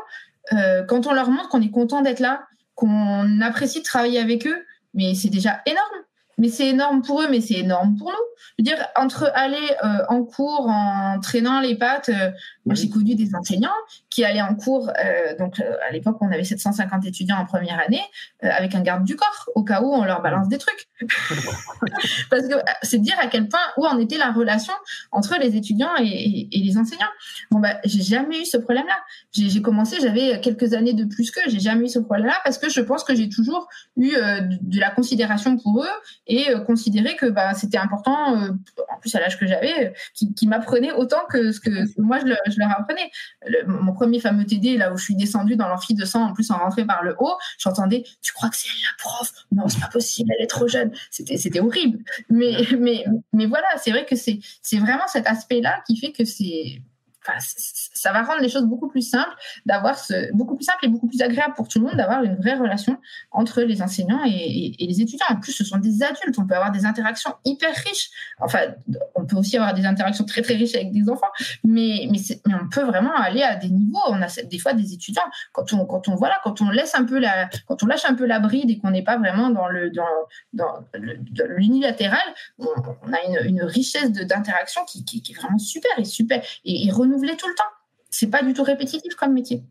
[0.88, 4.66] quand on leur montre qu'on est content d'être là, qu'on apprécie de travailler avec eux,
[4.92, 6.01] mais c'est déjà énorme
[6.42, 8.31] mais c'est énorme pour eux, mais c'est énorme pour nous.
[8.58, 12.30] Je veux dire, entre aller euh, en cours en traînant les pattes, euh,
[12.66, 13.70] moi j'ai connu des enseignants
[14.10, 18.02] qui allaient en cours, euh, donc à l'époque on avait 750 étudiants en première année,
[18.42, 20.88] avec un garde du corps, au cas où on leur balance des trucs.
[22.30, 24.74] Parce que c'est dire à quel point, où en était la relation
[25.10, 27.06] entre les étudiants et, les enseignants.
[27.50, 28.98] Bon, bah, j'ai jamais eu ce problème-là.
[29.32, 32.68] J'ai commencé, j'avais quelques années de plus que, j'ai jamais eu ce problème-là parce que
[32.68, 35.88] je pense que j'ai toujours eu de, de la considération pour eux
[36.26, 40.46] et considérer que bah, c'était important, en plus à l'âge que j'avais, euh, qui, qui
[40.46, 43.10] m'apprenaient autant que ce que, moi je, leur apprenais.
[43.66, 46.50] mon premier fameux TD, là où je suis descendue dans l'amphi de sang, en plus
[46.50, 49.32] en rentrée par le haut, j'entendais Tu crois que c'est elle la prof?
[49.52, 50.92] Non, c'est pas possible, elle est trop jeune.
[51.10, 51.98] C'était, horrible.
[52.30, 56.24] Mais, mais, mais voilà, c'est vrai que c'est, c'est vraiment cet aspect-là qui fait que
[56.24, 56.82] c'est
[57.38, 59.34] ça va rendre les choses beaucoup plus simples,
[59.66, 59.96] d'avoir
[60.32, 62.98] beaucoup plus simple et beaucoup plus agréable pour tout le monde d'avoir une vraie relation
[63.30, 65.26] entre les enseignants et, les étudiants.
[65.28, 68.10] En plus, ce sont des adultes, on peut avoir des interactions hyper riches.
[68.40, 68.60] Enfin,
[69.14, 71.30] on peut aussi avoir des interactions très très riches avec des enfants,
[71.64, 72.08] mais,
[72.46, 74.00] on peut vraiment aller à des niveaux.
[74.08, 77.04] On a des fois des étudiants quand on quand on voilà quand on laisse un
[77.04, 79.68] peu la quand on lâche un peu la bride et qu'on n'est pas vraiment dans
[79.68, 79.90] le
[80.52, 80.84] dans,
[81.48, 82.20] l'unilatéral,
[82.58, 82.66] on,
[83.12, 87.64] a une, richesse d'interaction qui, est vraiment super et super et, et tout le temps.
[88.10, 89.62] C'est pas du tout répétitif comme métier.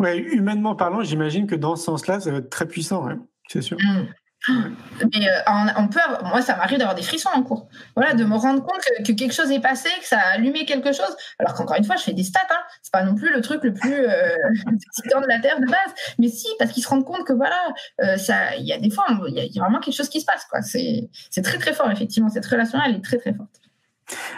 [0.00, 3.06] Ouais, humainement parlant, j'imagine que dans ce sens-là, ça va être très puissant,
[3.48, 3.76] c'est sûr.
[3.80, 4.06] Mm.
[4.48, 7.68] Mais euh, on peut moi, ça m'arrive d'avoir des frissons en cours.
[7.96, 10.92] Voilà, de me rendre compte que, quelque chose est passé, que ça a allumé quelque
[10.92, 11.14] chose.
[11.38, 12.40] Alors qu'encore une fois, je fais des stats.
[12.50, 12.60] Hein.
[12.82, 14.36] C'est pas non plus le truc le plus euh,
[14.72, 15.92] excitant de la terre de base.
[16.18, 17.58] Mais si, parce qu'ils se rendent compte que voilà,
[18.00, 20.26] euh, ça, il y a des fois, il y, a vraiment quelque chose qui se
[20.26, 20.44] passe.
[20.46, 20.62] Quoi.
[20.62, 22.28] C'est, c'est très très fort effectivement.
[22.30, 23.60] Cette relation, elle est très très forte.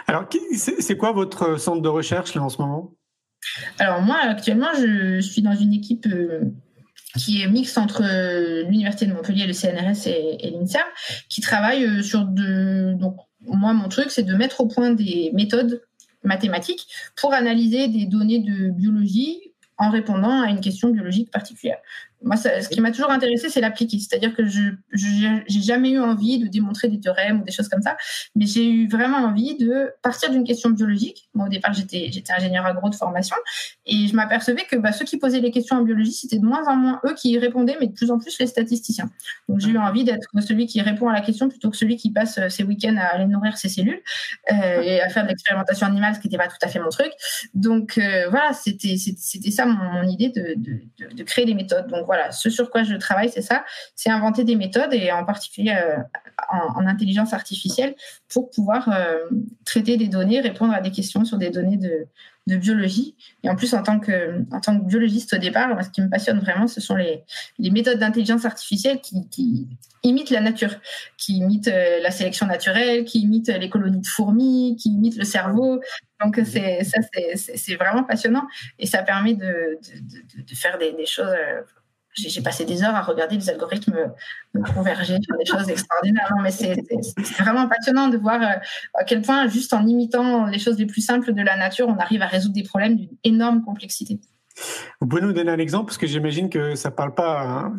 [0.07, 2.93] Alors, c'est quoi votre centre de recherche là en ce moment?
[3.79, 6.07] Alors moi, actuellement, je suis dans une équipe
[7.17, 10.87] qui est mixte entre euh, l'Université de Montpellier, le CNRS et, et l'INSERM,
[11.29, 12.93] qui travaille euh, sur de...
[12.93, 15.81] Donc, moi, mon truc, c'est de mettre au point des méthodes
[16.23, 21.79] mathématiques pour analyser des données de biologie en répondant à une question biologique particulière.
[22.23, 23.99] Moi, ce qui m'a toujours intéressé, c'est l'appliquer.
[23.99, 27.81] C'est-à-dire que je n'ai jamais eu envie de démontrer des théorèmes ou des choses comme
[27.81, 27.97] ça,
[28.35, 31.29] mais j'ai eu vraiment envie de partir d'une question biologique.
[31.33, 33.35] Moi, au départ, j'étais ingénieur agro de formation,
[33.85, 36.67] et je m'apercevais que bah, ceux qui posaient les questions en biologie, c'était de moins
[36.67, 39.09] en moins eux qui y répondaient, mais de plus en plus les statisticiens.
[39.49, 42.11] Donc, j'ai eu envie d'être celui qui répond à la question plutôt que celui qui
[42.11, 44.01] passe euh, ses week-ends à aller nourrir ses cellules
[44.51, 46.89] euh, et à faire de l'expérimentation animale, ce qui n'était pas tout à fait mon
[46.89, 47.11] truc.
[47.53, 51.87] Donc, euh, voilà, c'était ça mon, idée de, de, de, créer des méthodes.
[51.87, 53.63] Donc, voilà, ce sur quoi je travaille, c'est ça,
[53.95, 55.95] c'est inventer des méthodes et en particulier euh,
[56.49, 57.95] en, intelligence artificielle
[58.27, 59.19] pour pouvoir euh,
[59.63, 62.07] traiter des données, répondre à des questions sur des données de,
[62.57, 63.15] biologie.
[63.43, 66.09] Et en plus, en tant que, en tant que biologiste au départ, ce qui me
[66.09, 67.23] passionne vraiment, ce sont les,
[67.59, 69.69] méthodes d'intelligence artificielle qui,
[70.03, 70.75] imitent la nature,
[71.17, 75.23] qui imitent euh, la sélection naturelle, qui imitent les colonies de fourmis, qui imitent le
[75.23, 75.79] cerveau.
[76.21, 76.99] Donc, c'est, ça,
[77.35, 78.45] c'est, vraiment passionnant
[78.79, 79.79] et ça permet de,
[80.53, 81.33] faire des, des choses
[82.13, 84.13] j'ai passé des heures à regarder les algorithmes
[84.73, 86.33] converger sur des choses extraordinaires.
[86.41, 86.75] mais c'est
[87.39, 88.59] vraiment passionnant de voir euh,
[88.95, 91.97] à quel point, juste en imitant les choses les plus simples de la nature, on
[91.97, 94.19] arrive à résoudre des problèmes d'une énorme complexité.
[94.99, 97.71] Vous pouvez nous donner un exemple parce que j'imagine que ça ne parle pas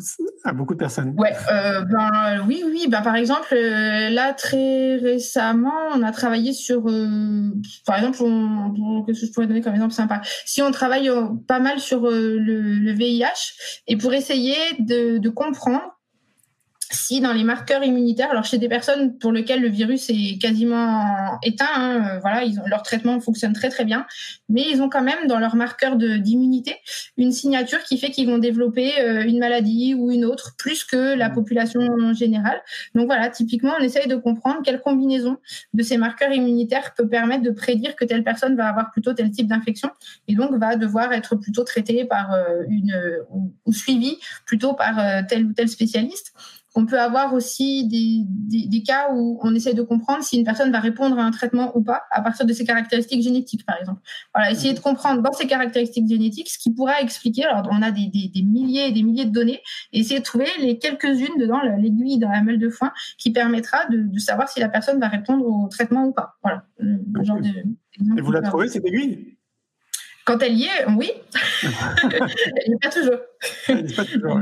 [0.43, 1.13] à, beaucoup de personnes.
[1.17, 2.87] Ouais, euh, ben oui, oui.
[2.89, 7.49] Ben par exemple, euh, là très récemment, on a travaillé sur, euh,
[7.85, 8.17] par exemple,
[9.05, 10.21] qu'est-ce que je pourrais donner comme exemple sympa?
[10.45, 11.09] Si on travaille
[11.47, 13.23] pas mal sur le, VIH
[13.87, 15.92] et pour essayer de comprendre
[16.93, 21.39] si dans les marqueurs immunitaires, alors chez des personnes pour lesquelles le virus est quasiment
[21.43, 24.05] éteint, hein, euh, voilà, ils ont, leur traitement fonctionne très très bien,
[24.49, 26.75] mais ils ont quand même dans leur marqueur d'immunité
[27.17, 31.15] une signature qui fait qu'ils vont développer euh, une maladie ou une autre plus que
[31.15, 31.33] la mmh.
[31.33, 32.61] population générale.
[32.95, 35.37] Donc voilà, typiquement, on essaye de comprendre quelle combinaison
[35.73, 39.31] de ces marqueurs immunitaires peut permettre de prédire que telle personne va avoir plutôt tel
[39.31, 39.89] type d'infection
[40.27, 42.93] et donc va devoir être plutôt traitée par euh, une
[43.29, 46.33] ou, ou suivie plutôt par tel ou tel spécialiste.
[46.75, 50.79] On peut avoir aussi des, cas où on essaie de comprendre si une personne va
[50.79, 54.01] répondre à un traitement ou pas à partir de ses caractéristiques génétiques, par exemple.
[54.33, 57.45] Voilà, essayer de comprendre dans ces caractéristiques génétiques ce qui pourra expliquer.
[57.45, 58.09] Alors, on a des,
[58.43, 62.29] milliers et des milliers de données et essayer de trouver les quelques-unes dedans l'aiguille dans
[62.29, 66.05] la meule de foin qui permettra de, savoir si la personne va répondre au traitement
[66.05, 66.35] ou pas.
[66.41, 66.63] Voilà.
[66.81, 69.32] et vous la trouvez cette aiguille?
[70.25, 71.11] Quand elle y est, oui.
[71.63, 73.19] elle n'y est pas toujours.
[73.67, 74.39] pas toujours,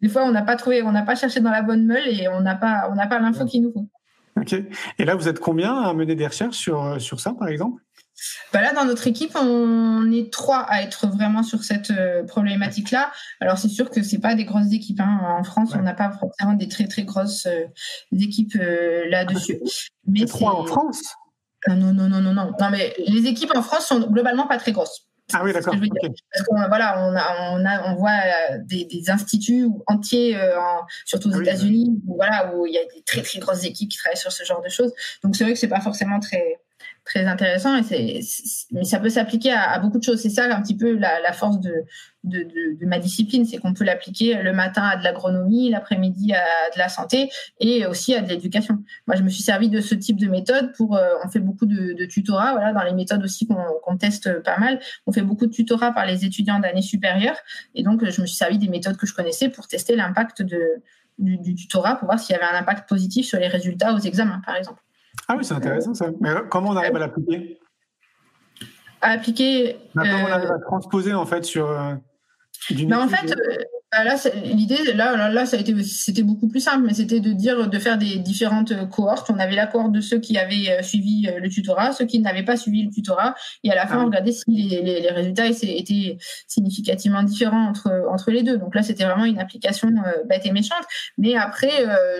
[0.00, 2.28] Des fois, on n'a pas trouvé, on n'a pas cherché dans la bonne meule et
[2.28, 3.88] on n'a pas, on n'a pas l'info qu'il nous faut.
[4.40, 4.54] Ok.
[4.98, 7.82] Et là, vous êtes combien à mener des recherches sur, sur ça, par exemple?
[8.52, 13.10] Bah là, dans notre équipe, on est trois à être vraiment sur cette euh, problématique-là.
[13.40, 15.00] Alors, c'est sûr que c'est pas des grosses équipes.
[15.00, 15.20] Hein.
[15.38, 17.64] En France, on n'a pas forcément des très très grosses euh,
[18.12, 19.58] équipes euh, là-dessus.
[20.06, 21.02] Mais trois en France?
[21.66, 22.52] Ah, non, non, non, non, non.
[22.58, 25.08] Non, mais les équipes en France sont globalement pas très grosses.
[25.32, 25.74] Ah oui, d'accord.
[26.32, 30.56] Parce qu'on voilà, on, a, on, a, on voit euh, des, des instituts entiers, euh,
[31.04, 33.90] surtout aux ah États-Unis, où, voilà, où il y a des très très grosses équipes
[33.90, 34.92] qui travaillent sur ce genre de choses.
[35.22, 36.60] Donc c'est vrai que c'est pas forcément très
[37.04, 38.20] très intéressant et c'est
[38.70, 40.20] mais ça peut s'appliquer à, beaucoup de choses.
[40.20, 41.84] C'est ça un petit peu la, force de,
[42.24, 46.78] de, ma discipline c'est qu'on peut l'appliquer le matin à de l'agronomie l'après-midi à de
[46.78, 48.78] la santé et aussi à de l'éducation.
[49.06, 51.66] Moi je me suis servi de ce type de méthode pour euh, on fait beaucoup
[51.66, 54.80] de, de tutorat voilà dans les méthodes aussi qu'on teste pas mal.
[55.06, 57.36] On fait beaucoup de tutorat par les étudiants d'année supérieure
[57.74, 60.82] et donc je me suis servi des méthodes que je connaissais pour tester l'impact de
[61.18, 64.40] du tutorat pour voir s'il y avait un impact positif sur les résultats aux examens
[64.44, 64.82] par exemple
[65.28, 66.10] ah oui, c'est intéressant ça.
[66.20, 67.58] Mais comment on arrive à l'appliquer?
[69.02, 69.76] à appliquer.
[69.94, 71.68] Maintenant, on arrive à transposer en fait sur.
[72.70, 76.84] Mais en fait, bah, là, l'idée, là, là, ça a été, c'était beaucoup plus simple,
[76.86, 79.28] mais c'était de dire, de faire des différentes cohortes.
[79.28, 82.18] On avait la cohorte de ceux qui avaient euh, suivi euh, le tutorat, ceux qui
[82.18, 85.10] n'avaient pas suivi le tutorat, et à la fin, ah on regardait si les, les,
[85.10, 86.16] résultats étaient
[86.48, 88.56] significativement différents entre entre les deux.
[88.56, 90.84] Donc là, c'était vraiment une application euh, bête et méchante.
[91.18, 91.70] Mais après,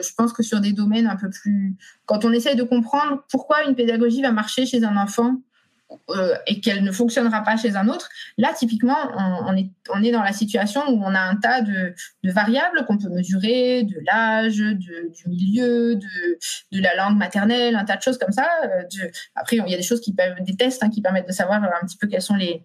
[0.03, 3.65] je pense que sur des domaines un peu plus, quand on essaye de comprendre pourquoi
[3.65, 5.37] une pédagogie va marcher chez un enfant
[6.11, 8.97] euh, et qu'elle ne fonctionnera pas chez un autre, là, typiquement,
[9.47, 13.85] on, est, dans la situation où on a un tas de, variables qu'on peut mesurer,
[13.85, 18.49] de l'âge, du milieu, de, la langue maternelle, un tas de choses comme ça.
[18.65, 21.33] Euh, après, il y a des choses qui peuvent, des tests hein, qui permettent de
[21.33, 22.63] savoir un petit peu quels sont les,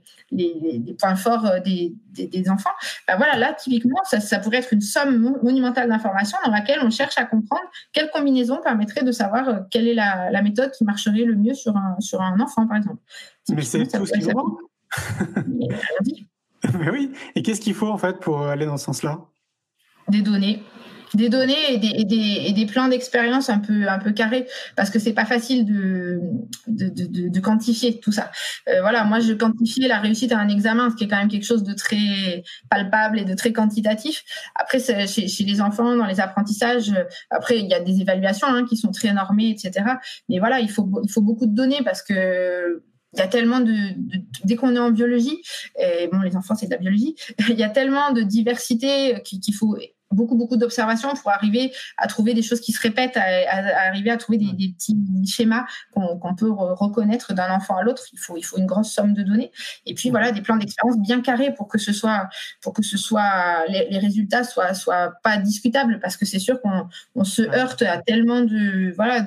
[1.00, 2.72] points forts euh, des, enfants.
[3.08, 7.18] Ben voilà, là, typiquement, ça, pourrait être une somme monumentale d'informations dans laquelle on cherche
[7.18, 7.64] à comprendre
[7.94, 12.40] quelle combinaison permettrait de savoir quelle est la, méthode qui marcherait le mieux sur un
[12.40, 13.02] enfant, par exemple.
[13.49, 14.59] Mais c'est tout ce qu'il faut.
[16.74, 17.11] Mais oui.
[17.36, 19.20] Et qu'est-ce qu'il faut en fait pour aller dans ce sens-là?
[20.09, 20.63] Des données.
[21.13, 24.45] Des données et des, et des, et des plans d'expérience un peu, un peu carrés,
[24.76, 26.20] parce que c'est pas facile de,
[26.68, 28.30] de, de, de, quantifier tout ça.
[28.68, 31.30] Euh, voilà, moi je quantifie la réussite à un examen, ce qui est quand même
[31.30, 34.24] quelque chose de très palpable et de très quantitatif.
[34.55, 36.91] Après, chez, chez les enfants, dans les apprentissages,
[37.30, 39.86] après il y a des évaluations hein, qui sont très normées, etc.
[40.28, 42.84] Mais voilà, il faut, il faut beaucoup de données parce que
[43.18, 43.74] il y a tellement de,
[44.43, 45.41] dès qu'on est en biologie,
[45.80, 47.15] et bon les enfants c'est de la biologie,
[47.49, 49.78] il y a tellement de diversité qu'il faut
[50.12, 54.18] beaucoup beaucoup d'observations pour arriver à trouver des choses qui se répètent, à, arriver à
[54.18, 58.03] trouver des, petits schémas qu'on peut reconnaître d'un enfant à l'autre.
[58.14, 59.51] Il faut il faut une grosse somme de données.
[59.86, 62.30] Et puis voilà des plans d'expérience bien carrés pour que ce soit
[62.62, 66.88] pour que ce soit les, résultats soient soient pas discutables parce que c'est sûr qu'on
[67.16, 69.26] on se heurte à tellement de voilà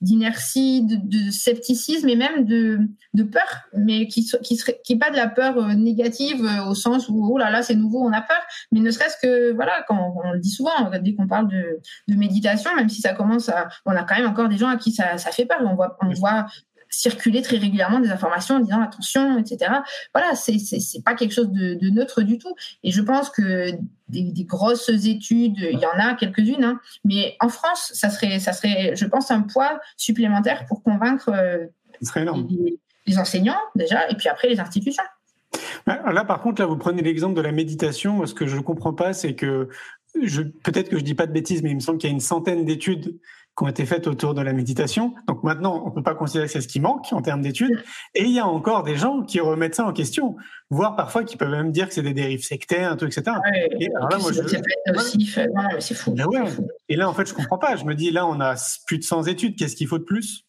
[0.00, 2.80] d'inertie, de, de, scepticisme et même de,
[3.14, 6.74] de peur, mais qui qui serait qui pas de la peur euh, négative euh, au
[6.74, 8.40] sens où oh là là c'est nouveau on a peur,
[8.72, 12.74] mais ne serait-ce que voilà quand on, le dit souvent, dès qu'on parle de, méditation,
[12.74, 15.16] même si ça commence à, on a quand même encore des gens à qui ça,
[15.18, 15.58] fait peur.
[15.62, 16.46] On voit, on voit
[16.90, 19.72] circuler très régulièrement des informations en disant attention, etc.
[20.14, 22.54] Voilà, c'est c'est pas quelque chose de, neutre du tout.
[22.82, 23.72] Et je pense que
[24.08, 26.80] des, grosses études, il y en a quelques-unes, hein.
[27.04, 31.66] mais en France, ça serait ça serait, je pense, un poids supplémentaire pour convaincre euh,
[33.06, 35.04] les, enseignants déjà, et puis après les institutions.
[35.86, 38.24] Là, par contre, là, vous prenez l'exemple de la méditation.
[38.26, 39.68] Ce que je ne comprends pas, c'est que
[40.62, 42.20] peut-être que je dis pas de bêtises, mais il me semble qu'il y a une
[42.20, 43.18] centaine d'études
[43.58, 45.14] qui ont été faites autour de la méditation.
[45.26, 47.82] Donc maintenant, on peut pas considérer que c'est ce qui manque en termes d'études.
[48.14, 50.36] Et il y a encore des gens qui remettent ça en question,
[50.70, 53.36] voire parfois qui peuvent même dire que c'est des dérives sectaires, tout, etc.
[53.80, 54.42] et alors là, moi, je...
[55.80, 56.12] c'est fou.
[56.12, 56.26] Ben
[56.88, 57.74] et là, en fait, je comprends pas.
[57.74, 58.54] Je me dis, là, on a
[58.86, 59.56] plus de 100 études.
[59.56, 60.44] Qu'est-ce qu'il faut de plus?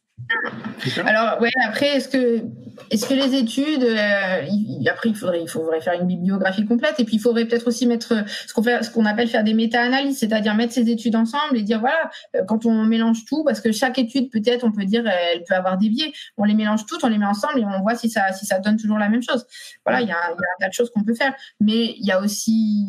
[1.05, 2.43] Alors, ouais, après, est-ce que,
[2.91, 7.03] est-ce que les études, euh, après, il faudrait, il faudrait faire une bibliographie complète, et
[7.03, 10.19] puis il faudrait peut-être aussi mettre ce qu'on fait, ce qu'on appelle faire des méta-analyses,
[10.19, 13.71] c'est-à-dire mettre ces études ensemble et dire, voilà, euh, quand on mélange tout, parce que
[13.71, 17.03] chaque étude, peut-être, on peut dire, elle peut avoir des biais, on les mélange toutes,
[17.03, 19.23] on les met ensemble et on voit si ça, si ça donne toujours la même
[19.23, 19.45] chose.
[19.85, 22.21] Voilà, il y a, un tas de choses qu'on peut faire, mais il y a
[22.21, 22.85] aussi,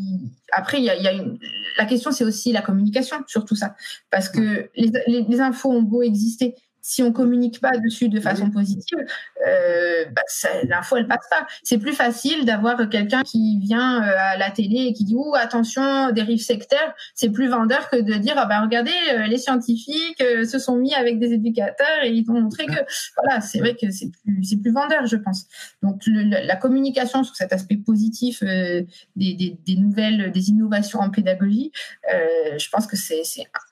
[0.52, 1.38] après, il y a, y a une,
[1.78, 3.74] la question, c'est aussi la communication sur tout ça,
[4.10, 8.50] parce que les, les infos ont beau exister, si on communique pas dessus de façon
[8.50, 8.98] positive,
[9.46, 10.22] euh, bah,
[10.68, 11.46] l'info elle passe pas.
[11.62, 15.34] C'est plus facile d'avoir quelqu'un qui vient euh, à la télé et qui dit oh
[15.34, 16.94] attention dérive sectaire.
[17.14, 20.94] C'est plus vendeur que de dire ah bah regardez euh, les scientifiques se sont mis
[20.94, 22.80] avec des éducateurs et ils ont montré que
[23.16, 25.46] voilà c'est vrai que c'est plus c'est plus vendeur je pense.
[25.82, 31.72] Donc la communication sur cet aspect positif des, des, des, nouvelles des innovations en pédagogie,
[32.10, 33.22] je pense que c'est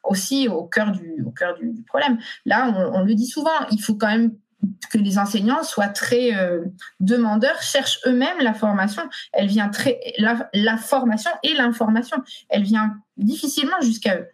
[0.04, 2.18] aussi au cœur du au cœur du, du problème.
[2.44, 4.32] Là on on le dit souvent, il faut quand même
[4.90, 6.64] que les enseignants soient très euh,
[7.00, 9.02] demandeurs, cherchent eux-mêmes la formation.
[9.32, 12.18] Elle vient très la formation et l'information,
[12.48, 14.26] elle vient difficilement jusqu'à eux.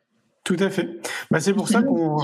[0.44, 1.00] Tout à fait.
[1.30, 2.18] Bah, c'est pour ça qu'on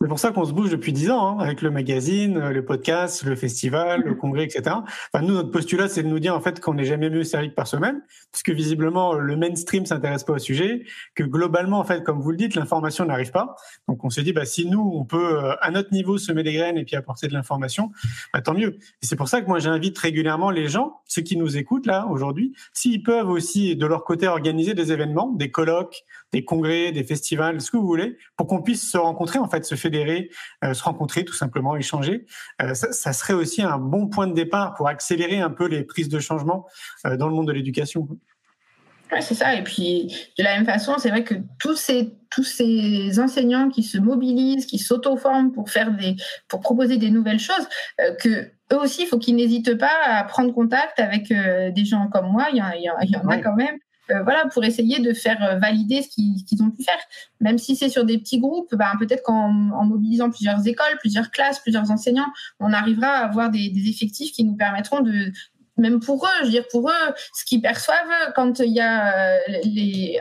[0.00, 3.24] c'est pour ça qu'on se bouge depuis dix ans hein, avec le magazine, le podcast,
[3.24, 4.76] le festival, le congrès, etc.
[5.12, 7.50] Enfin, nous notre postulat c'est de nous dire en fait qu'on n'est jamais mieux servi
[7.50, 10.84] que par soi-même, parce que visiblement le mainstream s'intéresse pas au sujet,
[11.14, 13.56] que globalement en fait comme vous le dites l'information n'arrive pas.
[13.88, 16.52] Donc on s'est dit bah si nous on peut euh, à notre niveau semer des
[16.52, 17.90] graines et puis apporter de l'information,
[18.32, 18.78] bah, tant mieux.
[19.02, 22.06] Et c'est pour ça que moi j'invite régulièrement les gens, ceux qui nous écoutent là
[22.10, 27.04] aujourd'hui, s'ils peuvent aussi de leur côté organiser des événements, des colloques, des congrès, des
[27.04, 30.30] festivals ce que vous voulez, pour qu'on puisse se rencontrer, en fait, se fédérer,
[30.64, 32.24] euh, se rencontrer, tout simplement, échanger.
[32.62, 36.08] Euh, ça, serait aussi un bon point de départ pour accélérer un peu les prises
[36.08, 36.66] de changement
[37.06, 38.08] euh, dans le monde de l'éducation.
[39.12, 39.54] Ouais, c'est ça.
[39.54, 43.82] Et puis, de la même façon, c'est vrai que tous ces, tous ces enseignants qui
[43.82, 46.16] se mobilisent, qui s'auto-forment pour faire des,
[46.48, 47.68] pour proposer des nouvelles choses,
[48.20, 52.32] que eux aussi, il faut qu'ils n'hésitent pas à prendre contact avec des gens comme
[52.32, 52.46] moi.
[52.50, 53.76] Il y en, il y en, a quand même.
[54.08, 56.98] Voilà, pour essayer de faire valider ce qu'ils ont pu faire.
[57.40, 61.30] Même si c'est sur des petits groupes, ben, peut-être qu'en en mobilisant plusieurs écoles, plusieurs
[61.30, 62.30] classes, plusieurs enseignants,
[62.60, 65.32] on arrivera à avoir des effectifs qui nous permettront de,
[65.76, 69.36] même pour eux, je veux dire pour eux, ce qu'ils perçoivent quand il y a
[69.36, 70.18] euh, les,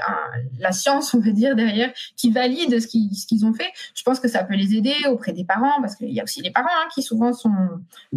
[0.60, 4.28] la science, on va dire derrière, qui valide ce qu'ils ont fait, je pense que
[4.28, 6.88] ça peut les aider auprès des parents, parce qu'il y a aussi les parents hein,
[6.94, 7.52] qui souvent sont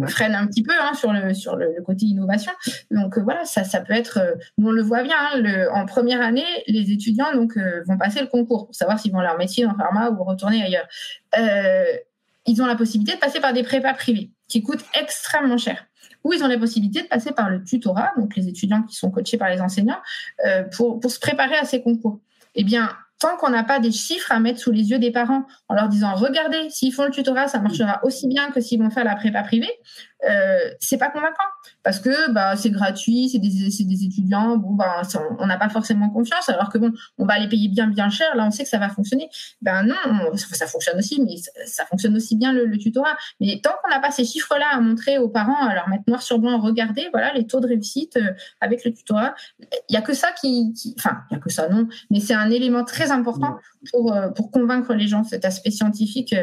[0.07, 2.51] freinent un petit peu hein, sur le sur le, côté innovation.
[2.91, 5.71] Donc euh, voilà, ça ça peut être, euh, nous on le voit bien, hein, le,
[5.71, 7.57] en première année, les étudiants donc
[7.87, 10.87] vont passer le concours pour savoir s'ils vont leur métier en pharma ou retourner ailleurs.
[11.37, 11.85] Euh,
[12.45, 15.86] ils ont la possibilité de passer par des prépas privés qui coûtent extrêmement cher
[16.27, 19.09] ou ils ont la possibilité de passer par le tutorat, donc les étudiants qui sont
[19.09, 20.01] coachés par les enseignants,
[20.45, 22.19] euh, pour, pour se préparer à ces concours.
[22.53, 25.45] Eh bien, tant qu'on n'a pas des chiffres à mettre sous les yeux des parents
[25.69, 28.89] en leur disant regardez, s'ils font le tutorat, ça marchera aussi bien que s'ils vont
[28.89, 29.71] faire la prépa privée,
[30.25, 31.43] euh, c'est pas convaincant
[31.83, 35.01] parce que bah, c'est gratuit, c'est des, des, étudiants, bon, bah,
[35.39, 38.35] on n'a pas forcément confiance, alors que bon, on va les payer bien bien cher,
[38.35, 39.29] là on sait que ça va fonctionner.
[39.61, 39.95] Ben non,
[40.35, 43.15] ça, fonctionne aussi, mais ça, fonctionne aussi bien le, tutorat.
[43.39, 46.39] Mais tant qu'on n'a pas ces chiffres-là à montrer aux parents, leur mettre noir sur
[46.39, 50.13] blanc, regardez, voilà les taux de réussite euh, avec le tutorat, il y a que
[50.13, 53.57] ça qui, enfin, il y a que ça non, mais c'est un élément très important
[53.91, 55.23] pour, euh, pour convaincre les gens.
[55.23, 56.33] Cet aspect scientifique,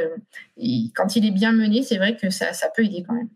[0.56, 3.28] et quand il est bien mené, c'est vrai que ça, ça peut aider quand même.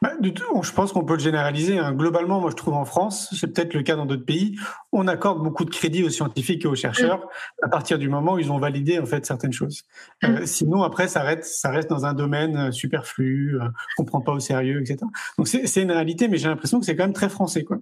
[0.00, 1.78] Bah, je pense qu'on peut le généraliser.
[1.78, 1.92] Hein.
[1.92, 4.58] Globalement, moi, je trouve en France, c'est peut-être le cas dans d'autres pays,
[4.92, 7.26] on accorde beaucoup de crédit aux scientifiques et aux chercheurs
[7.62, 9.84] à partir du moment où ils ont validé en fait certaines choses.
[10.24, 14.20] Euh, sinon, après, ça reste, ça reste dans un domaine euh, superflu, euh, qu'on prend
[14.20, 14.98] pas au sérieux, etc.
[15.38, 17.78] Donc c'est une réalité, mais j'ai l'impression que c'est quand même très français, quoi.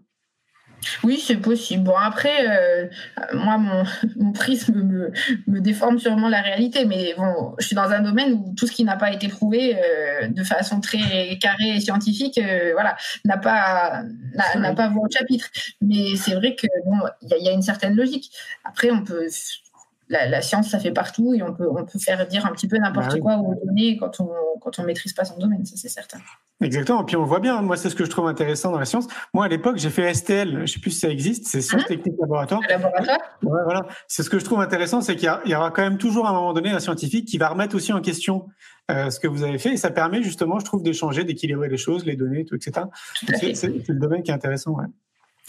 [1.03, 1.85] Oui, c'est possible.
[1.85, 2.89] Bon, après, euh,
[3.35, 3.85] moi, mon,
[4.16, 5.12] mon prisme me,
[5.47, 8.72] me, déforme sûrement la réalité, mais bon, je suis dans un domaine où tout ce
[8.72, 13.37] qui n'a pas été prouvé euh, de façon très carrée et scientifique, euh, voilà, n'a
[13.37, 14.03] pas
[14.57, 15.49] n'a pas voix au chapitre.
[15.81, 18.31] Mais c'est vrai que bon, il y, y, a une certaine logique.
[18.64, 19.26] Après, on peut
[20.11, 22.76] la, science, ça fait partout et on peut, on peut faire dire un petit peu
[22.78, 24.28] n'importe bah quoi aux données quand on
[24.61, 26.18] quand on maîtrise pas son domaine, ça c'est certain.
[26.61, 27.02] Exactement.
[27.02, 27.62] Et puis on voit bien.
[27.62, 29.06] Moi, c'est ce que je trouve intéressant dans la science.
[29.32, 30.66] Moi, à l'époque, j'ai fait STL.
[30.66, 31.46] Je sais plus si ça existe.
[31.46, 31.88] C'est Sciences mmh.
[31.88, 32.61] Techniques Laboratoire.
[32.68, 33.18] Laboratoire?
[33.42, 33.86] Ouais, voilà.
[34.06, 36.34] C'est ce que je trouve intéressant, c'est qu'il y, aura quand même toujours à un
[36.34, 38.46] moment donné un scientifique qui va remettre aussi en question
[38.90, 41.78] euh, ce que vous avez fait et ça permet justement, je trouve, d'échanger, d'équilibrer les
[41.78, 42.86] choses, les données, tout, etc.
[43.14, 44.72] C'est le domaine qui est intéressant.
[44.72, 44.86] Ouais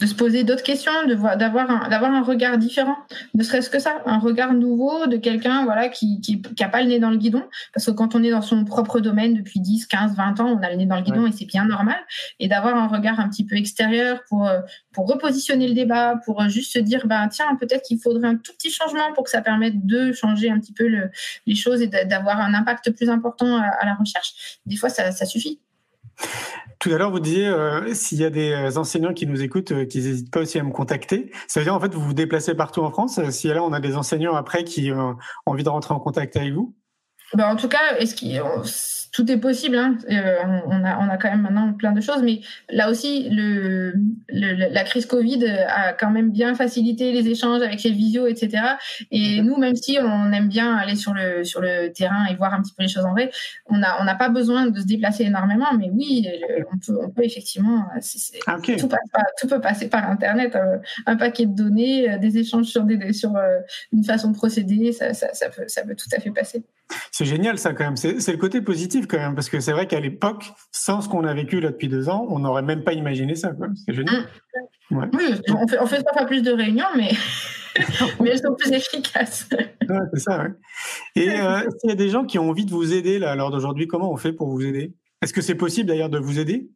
[0.02, 2.96] de se poser d'autres questions, d'avoir un, d'avoir un regard différent,
[3.34, 6.82] ne serait-ce que ça, un regard nouveau de quelqu'un voilà qui qui, qui a pas
[6.82, 9.60] le nez dans le guidon, parce que quand on est dans son propre domaine depuis
[9.60, 11.98] 10, 15, 20 ans, on a le nez dans le guidon et c'est bien normal,
[12.40, 14.50] et d'avoir un regard un petit peu extérieur pour
[14.92, 18.52] pour repositionner le débat, pour juste se dire ben tiens peut-être qu'il faudrait un tout
[18.54, 21.10] petit changement pour que ça permette de changer un petit peu le,
[21.46, 24.58] les choses et d'avoir un impact plus important à, la recherche.
[24.66, 25.60] Des fois ça, ça suffit.
[26.78, 29.70] Tout à l'heure, vous disiez euh, s'il y a des euh, enseignants qui nous écoutent,
[29.70, 31.30] euh, qu'ils n'hésitent pas aussi à me contacter.
[31.46, 33.20] Ça veut dire en fait vous vous déplacez partout en France.
[33.30, 36.52] Si là on a des enseignants après qui ont envie de rentrer en contact avec
[36.52, 36.74] vous?
[37.34, 38.42] Ben, en tout cas, est-ce qu'il
[39.12, 39.76] tout est possible.
[39.76, 39.98] Hein.
[40.10, 42.40] Euh, on, a, on a quand même maintenant plein de choses, mais
[42.70, 43.92] là aussi, le,
[44.28, 48.62] la crise Covid a quand même bien facilité les échanges avec les visios, etc.
[49.10, 52.54] Et nous, même si on aime bien aller sur le sur le terrain et voir
[52.54, 53.30] un petit peu les choses en vrai,
[53.66, 56.26] on a on n'a pas besoin de se déplacer énormément, mais oui,
[56.72, 57.86] on peut on peut effectivement
[58.46, 58.88] ah, tout,
[59.40, 63.12] tout peut passer par Internet, euh, un, paquet de données, euh, des échanges sur des
[63.12, 63.34] sur
[63.92, 66.64] une façon de procéder, ça, ça, ça peut ça peut tout à fait passer.
[67.10, 67.96] C'est génial ça quand même.
[67.96, 71.24] C'est le côté positif quand même parce que c'est vrai qu'à l'époque, sans ce qu'on
[71.24, 73.52] a vécu là depuis deux ans, on n'aurait même pas imaginé ça.
[73.86, 74.26] C'est génial.
[74.90, 77.12] Oui, on fait, on fait pas plus de réunions, mais
[78.20, 79.48] mais elles sont plus efficaces.
[80.12, 80.46] c'est ça.
[81.16, 83.36] Et euh, s'il y a des gens qui ont envie de vous aider là, à
[83.36, 84.92] l'heure d'aujourd'hui, comment on fait pour vous aider?
[85.22, 86.68] Est-ce que c'est possible d'ailleurs de vous aider?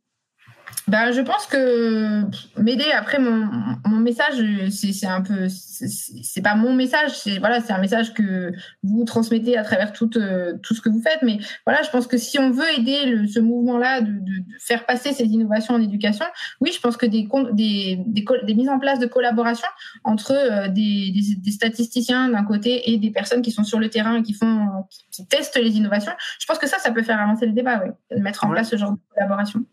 [0.89, 2.23] Ben, je pense que
[2.61, 3.49] m'aider après mon,
[3.87, 4.37] mon message
[4.71, 8.53] c'est un peu c'est pas mon message c'est voilà c'est un message que
[8.85, 11.23] vous transmettez à travers tout euh, tout ce que vous faites.
[11.23, 14.45] Mais voilà je pense que si on veut aider le, ce mouvement là de, de,
[14.61, 16.25] faire passer ces innovations en éducation
[16.61, 19.69] oui je pense que des des, des, des mises en place de collaboration
[20.05, 24.19] entre euh, des, des, statisticiens d'un côté et des personnes qui sont sur le terrain
[24.19, 27.47] et qui font qui, testent les innovations je pense que ça ça peut faire avancer
[27.47, 29.65] le débat oui mettre en place ce genre de collaboration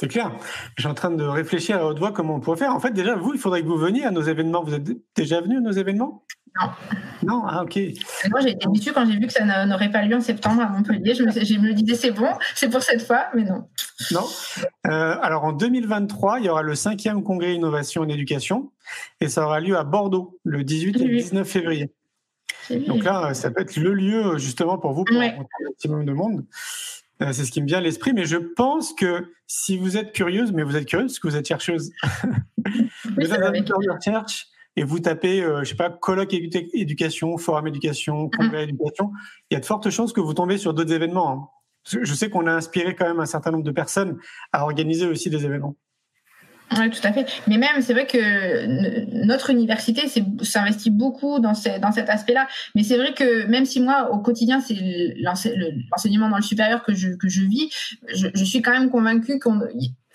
[0.00, 0.32] c'est clair.
[0.76, 2.74] Je suis en train de réfléchir à haute voix comment on pourrait faire.
[2.74, 4.62] En fait, déjà, vous, il faudrait que vous veniez à nos événements.
[4.62, 6.24] Vous êtes déjà venu à nos événements?
[6.58, 6.70] Non.
[7.22, 7.78] Non, ah ok.
[8.30, 10.70] Moi, j'ai été déçue quand j'ai vu que ça n'aurait pas lieu en septembre à
[10.70, 11.14] Montpellier.
[11.14, 13.68] Je me, je me disais, c'est bon, c'est pour cette fois, mais non.
[14.10, 14.24] Non.
[14.86, 18.72] Euh, alors, en 2023, il y aura le cinquième congrès Innovation en Éducation
[19.20, 21.92] et ça aura lieu à Bordeaux le 18 et 19 février.
[22.70, 26.12] Donc là, ça peut être le lieu justement pour vous pour rencontrer un maximum de
[26.12, 26.46] monde.
[27.22, 28.12] Euh, c'est ce qui me vient à l'esprit.
[28.12, 31.36] Mais je pense que si vous êtes curieuse, mais vous êtes curieuse parce que vous
[31.36, 31.92] êtes chercheuse,
[33.16, 38.30] vous avez un recherche et vous tapez, euh, je sais pas, colloque éducation, forum éducation,
[38.30, 39.12] congrès éducation,
[39.50, 41.30] il y a de fortes chances que vous tombez sur d'autres événements.
[41.30, 41.48] Hein.
[41.84, 44.18] Je sais qu'on a inspiré quand même un certain nombre de personnes
[44.52, 45.76] à organiser aussi des événements.
[46.78, 47.26] Oui, tout à fait.
[47.48, 48.66] Mais même, c'est vrai que
[49.24, 50.02] notre université
[50.42, 52.46] s'investit beaucoup dans, cet aspect-là.
[52.74, 54.76] Mais c'est vrai que même si moi, au quotidien, c'est
[55.20, 57.70] l'enseignement dans le supérieur que je, que je vis,
[58.14, 59.60] je, je suis quand même convaincue qu'on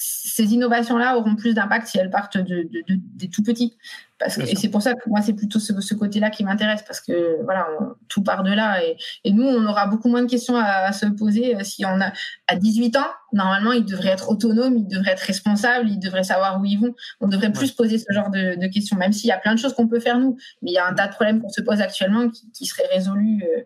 [0.07, 3.77] ces innovations-là auront plus d'impact si elles partent de, des tout petits.
[4.17, 7.01] Parce que, et c'est pour ça que moi, c'est plutôt ce, côté-là qui m'intéresse, parce
[7.01, 7.67] que voilà,
[8.07, 8.81] tout part de là.
[8.83, 8.95] Et,
[9.25, 11.55] et, nous, on aura beaucoup moins de questions à, se poser.
[11.55, 12.13] Euh, si on a
[12.47, 16.61] à 18 ans, normalement, ils devraient être autonomes, ils devraient être responsables, ils devraient savoir
[16.61, 16.95] où ils vont.
[17.19, 19.73] On devrait plus poser ce genre de, questions, même s'il y a plein de choses
[19.73, 20.37] qu'on peut faire nous.
[20.61, 22.87] Mais il y a un tas de problèmes qu'on se pose actuellement qui, qui seraient
[22.93, 23.43] résolus.
[23.43, 23.63] Euh,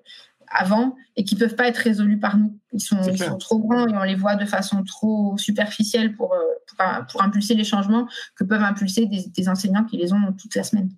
[0.52, 2.58] avant et qui peuvent pas être résolus par nous.
[2.74, 2.97] Ils sont,
[3.39, 7.64] trop grands et on les voit de façon trop superficielle pour, euh, pour, impulser les
[7.64, 10.89] changements que peuvent impulser des, enseignants qui les ont toute la semaine.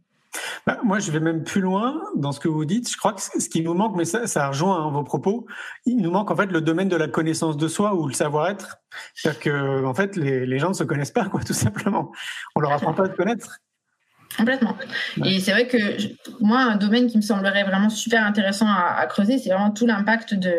[0.65, 2.89] Bah, moi, je vais même plus loin dans ce que vous dites.
[2.89, 5.45] Je crois que ce qui nous manque, mais ça, ça rejoint hein, vos propos,
[5.85, 8.77] il nous manque en fait le domaine de la connaissance de soi ou le savoir-être.
[9.13, 12.11] C'est-à-dire que en fait, les, les gens ne se connaissent pas, quoi, tout simplement.
[12.55, 13.59] On leur apprend pas à se connaître.
[14.37, 14.75] Complètement.
[15.25, 15.77] Et c'est vrai que
[16.39, 20.33] moi, un domaine qui me semblerait vraiment super intéressant à, creuser, c'est vraiment tout l'impact
[20.33, 20.53] de,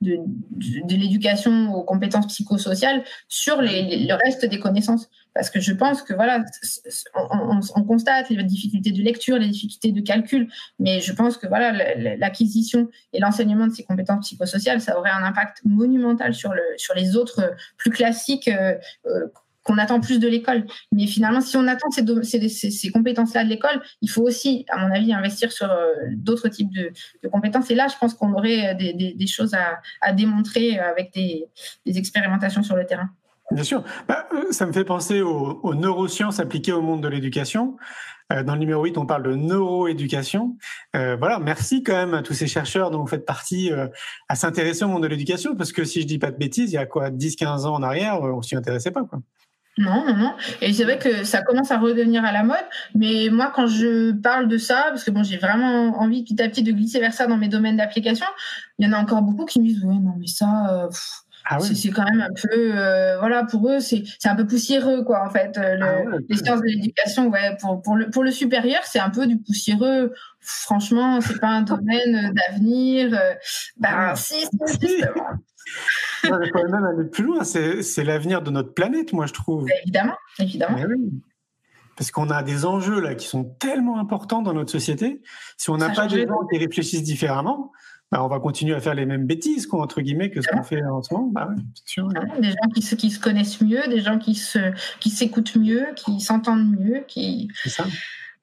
[0.00, 5.08] de, de, l'éducation aux compétences psychosociales sur les, le reste des connaissances.
[5.34, 6.44] Parce que je pense que voilà,
[7.14, 10.48] on, on, constate les difficultés de lecture, les difficultés de calcul,
[10.78, 11.72] mais je pense que voilà,
[12.16, 16.94] l'acquisition et l'enseignement de ces compétences psychosociales, ça aurait un impact monumental sur, le, sur
[16.94, 18.74] les autres plus classiques euh,
[19.06, 19.28] euh
[19.62, 20.64] qu'on attend plus de l'école.
[20.90, 24.92] Mais finalement, si on attend ces, ces, compétences-là de l'école, il faut aussi, à mon
[24.92, 26.92] avis, investir sur euh, d'autres types de,
[27.28, 27.70] compétences.
[27.70, 31.48] Et là, je pense qu'on aurait euh, des, choses à, démontrer avec des,
[31.86, 33.08] expérimentations sur le terrain.
[33.50, 33.84] Bien sûr.
[34.08, 37.76] Bah, euh, ça me fait penser aux, neurosciences appliquées au monde de l'éducation.
[38.46, 40.56] Dans le numéro 8, on parle de neuroéducation.
[40.94, 43.70] voilà, merci quand même à tous ces chercheurs dont vous faites partie
[44.26, 46.76] à s'intéresser au monde de l'éducation, parce que si je dis pas de bêtises, il
[46.76, 49.04] y a quoi, 10-15 ans en arrière, on s'y intéressait pas.
[49.04, 49.18] Quoi.
[49.78, 50.34] Non, non, non.
[50.60, 52.56] Et c'est vrai que ça commence à redevenir à la mode.
[52.94, 56.48] Mais moi, quand je parle de ça, parce que bon, j'ai vraiment envie petit à
[56.48, 58.26] petit de glisser vers ça dans mes domaines d'application,
[58.78, 60.90] il y en a encore beaucoup qui me disent, ouais, non, mais ça, euh,
[61.46, 65.24] ah c'est quand même un peu, euh, voilà, pour eux, c'est un peu poussiéreux, quoi,
[65.26, 65.56] en fait.
[65.56, 69.10] Euh, ah les sciences de l'éducation, ouais, pour, pour, le, pour le supérieur, c'est un
[69.10, 70.12] peu du poussiéreux.
[70.40, 73.18] Franchement, c'est pas un domaine d'avenir.
[73.78, 74.48] Ben, si, si,
[74.80, 75.38] justement.
[76.24, 77.44] Il faut même aller plus loin.
[77.44, 79.66] C'est l'avenir de notre planète, moi, je trouve.
[79.82, 80.78] Évidemment, évidemment.
[81.96, 85.20] Parce qu'on a des enjeux là qui sont tellement importants dans notre société.
[85.56, 87.70] Si on n'a pas des gens qui réfléchissent différemment,
[88.10, 90.62] bah, on va continuer à faire les mêmes bêtises, quoi, entre guillemets, que ce qu'on
[90.62, 91.28] fait en ce moment.
[91.32, 91.48] Bah,
[91.86, 92.08] sûr,
[92.40, 94.58] Des gens qui se, qui se connaissent mieux, des gens qui se,
[95.00, 97.48] qui s'écoutent mieux, qui s'entendent mieux, qui.
[97.64, 97.84] Ça.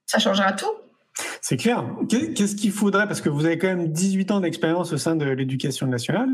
[0.06, 0.66] ça changera tout.
[1.42, 1.86] C'est clair.
[2.10, 5.26] Qu'est-ce qu'il faudrait, parce que vous avez quand même 18 ans d'expérience au sein de
[5.26, 6.30] l'éducation nationale,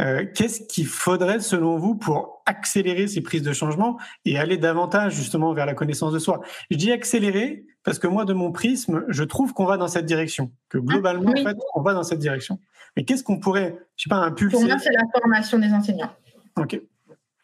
[0.00, 5.14] euh, qu'est-ce qu'il faudrait selon vous pour accélérer ces prises de changement et aller davantage
[5.14, 6.40] justement vers la connaissance de soi?
[6.70, 10.06] Je dis accélérer parce que moi, de mon prisme, je trouve qu'on va dans cette
[10.06, 12.58] direction, que globalement, en fait, on va dans cette direction.
[12.96, 14.56] Mais qu'est-ce qu'on pourrait, je sais pas, impulser?
[14.56, 16.10] Pour moi, c'est la formation des enseignants.
[16.56, 16.80] Ok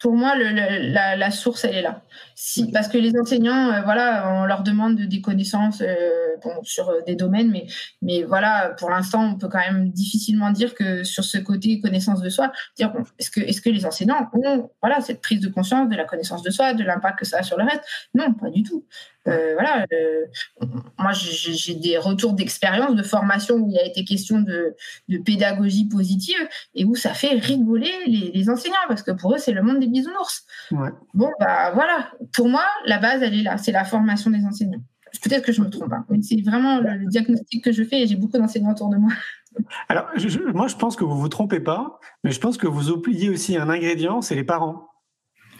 [0.03, 2.01] pour moi, le, la, source, elle est là.
[2.35, 7.01] Si, parce que les enseignants, euh, voilà, on leur demande des connaissances euh, sur euh,
[7.05, 7.67] des domaines, mais,
[8.01, 12.21] mais voilà, pour l'instant, on peut quand même difficilement dire que sur ce côté connaissance
[12.21, 15.89] de soi, dire est-ce que, est-ce que les enseignants ont voilà, cette prise de conscience
[15.89, 17.83] de la connaissance de soi, de l'impact que ça a sur le reste?
[18.13, 18.85] Non, pas du tout.
[19.27, 19.85] Euh, voilà,
[20.99, 24.75] moi j'ai des retours d'expérience, de formation où il a été question de,
[25.23, 29.61] pédagogie positive et où ça fait rigoler les, enseignants parce que pour eux c'est le
[29.61, 30.45] monde des bisounours.
[31.13, 34.83] Bon bah voilà, pour moi la base elle est là, c'est la formation des enseignants.
[35.21, 38.07] Peut-être que je me trompe, hein, mais c'est vraiment le, diagnostic que je fais et
[38.07, 39.11] j'ai beaucoup d'enseignants autour de moi.
[39.89, 40.07] Alors
[40.53, 43.57] moi je pense que vous vous trompez pas, mais je pense que vous oubliez aussi
[43.57, 44.89] un ingrédient, c'est les parents.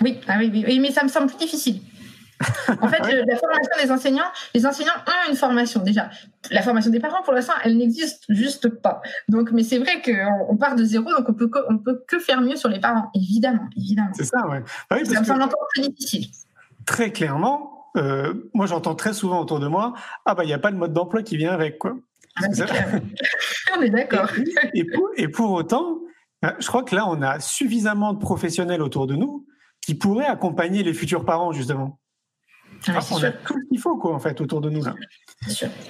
[0.01, 1.79] Oui, ah oui, oui, mais ça me semble plus difficile.
[2.81, 6.09] En fait, la formation des enseignants, les enseignants ont une formation déjà.
[6.51, 9.01] La formation des parents, pour l'instant, elle n'existe juste pas.
[9.29, 12.03] Donc, mais c'est vrai qu'on on part de zéro, donc on peut que, on peut
[12.07, 14.11] que faire mieux sur les parents, évidemment, évidemment.
[14.13, 14.63] C'est ça, ouais.
[14.89, 16.27] Bah ça me semble encore plus difficile.
[16.85, 19.93] Très clairement, euh, moi j'entends très souvent autour de moi,
[20.25, 21.95] ah bah il n'y a pas de mode d'emploi qui vient avec quoi.
[22.35, 22.45] Ah,
[23.77, 24.27] on est d'accord.
[24.73, 24.85] Et,
[25.17, 25.99] et, pour, autant,
[26.41, 29.45] bah, je crois que là on a suffisamment de professionnels autour de nous
[29.81, 31.99] qui pourraient accompagner les futurs parents justement.
[32.87, 34.83] Ah, on a tout ce qu'il faut, quoi, en fait, autour de nous.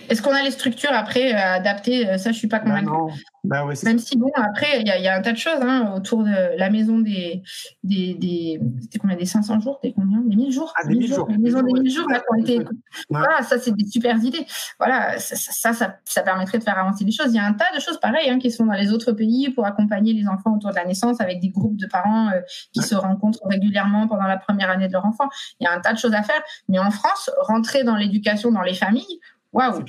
[0.10, 2.18] Est-ce qu'on a les structures après euh, adaptées?
[2.20, 3.24] Ça, je suis pas bah convaincue.
[3.44, 5.94] Bah ouais, Même si, bon, après, il y, y, a un tas de choses hein,
[5.98, 7.44] autour de la maison des.
[7.84, 10.74] des, des c'était combien Des 500 jours Des combien Des 1000 jours?
[10.78, 11.30] Ah, des 1000 jours.
[11.30, 12.24] Maisons des 1000 jours, là.
[12.30, 12.66] Ouais.
[13.10, 14.46] Voilà, ça, c'est des super idées.
[14.80, 17.34] Voilà, ça ça, ça, ça, permettrait de faire avancer les choses.
[17.34, 19.50] Il y a un tas de choses pareilles hein, qui sont dans les autres pays
[19.50, 22.40] pour accompagner les enfants autour de la naissance avec des groupes de parents euh,
[22.72, 22.86] qui ouais.
[22.86, 25.28] se rencontrent régulièrement pendant la première année de leur enfant.
[25.60, 26.42] Il y a un tas de choses à faire.
[26.70, 29.20] Mais en France, rentrer dans l'éducation dans les familles,
[29.52, 29.84] waouh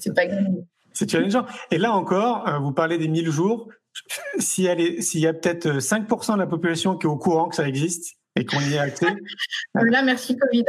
[0.00, 0.64] C'est pas gagné.
[0.92, 1.46] C'est challengeant.
[1.70, 3.68] Et là encore, euh, vous parlez des 1000 jours.
[4.38, 7.68] S'il y, y a peut-être 5% de la population qui est au courant que ça
[7.68, 9.06] existe et qu'on y a accès.
[9.74, 10.64] là, merci Covid.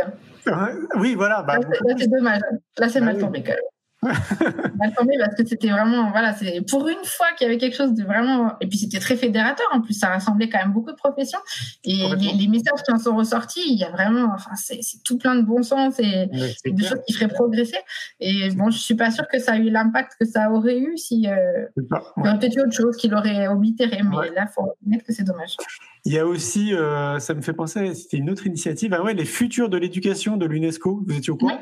[0.96, 1.44] oui, voilà.
[1.44, 2.42] Bah, là, c'est dommage.
[2.78, 3.60] Là, c'est bah, mal tombé quand même.
[4.78, 7.76] mal tombé parce que c'était vraiment voilà c'est pour une fois qu'il y avait quelque
[7.76, 10.92] chose de vraiment et puis c'était très fédérateur en plus ça rassemblait quand même beaucoup
[10.92, 11.40] de professions.
[11.84, 15.18] Et les, les, messages qui en sont ressortis il y a vraiment enfin c'est tout
[15.18, 16.90] plein de bon sens et des clair.
[16.90, 17.78] choses qui feraient progresser.
[18.20, 20.98] Et bon je suis pas sûre que ça a eu l'impact que ça aurait eu
[20.98, 24.32] si euh, il y aurait peut-être eu autre chose qui l'aurait oblitéré mais ouais.
[24.36, 25.58] là faut admettre que c'est dommage.
[26.06, 28.94] Il y a aussi euh, ça me fait penser c'était une autre initiative.
[28.94, 31.60] Ah ouais les futurs de l'éducation de l'UNESCO vous étiez au courant?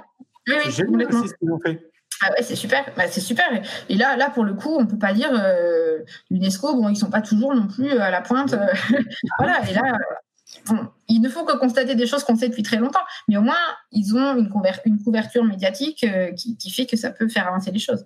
[0.47, 1.27] Oui, oui, complètement.
[1.27, 1.91] ce qu'ils ont fait
[2.23, 3.45] ah ouais, c'est super, bah, c'est super.
[3.89, 5.99] Et là, là pour le coup, on peut pas dire euh,
[6.29, 8.53] l'UNESCO, bon, ils sont pas toujours non plus à la pointe.
[8.53, 8.67] Euh,
[9.39, 9.67] voilà.
[9.69, 9.81] Et là,
[11.07, 13.55] il ne faut que constater des choses qu'on sait depuis très longtemps, mais au moins
[13.91, 17.71] ils ont une, couver une couverture médiatique euh, qui fait que ça peut faire avancer
[17.71, 18.05] les choses.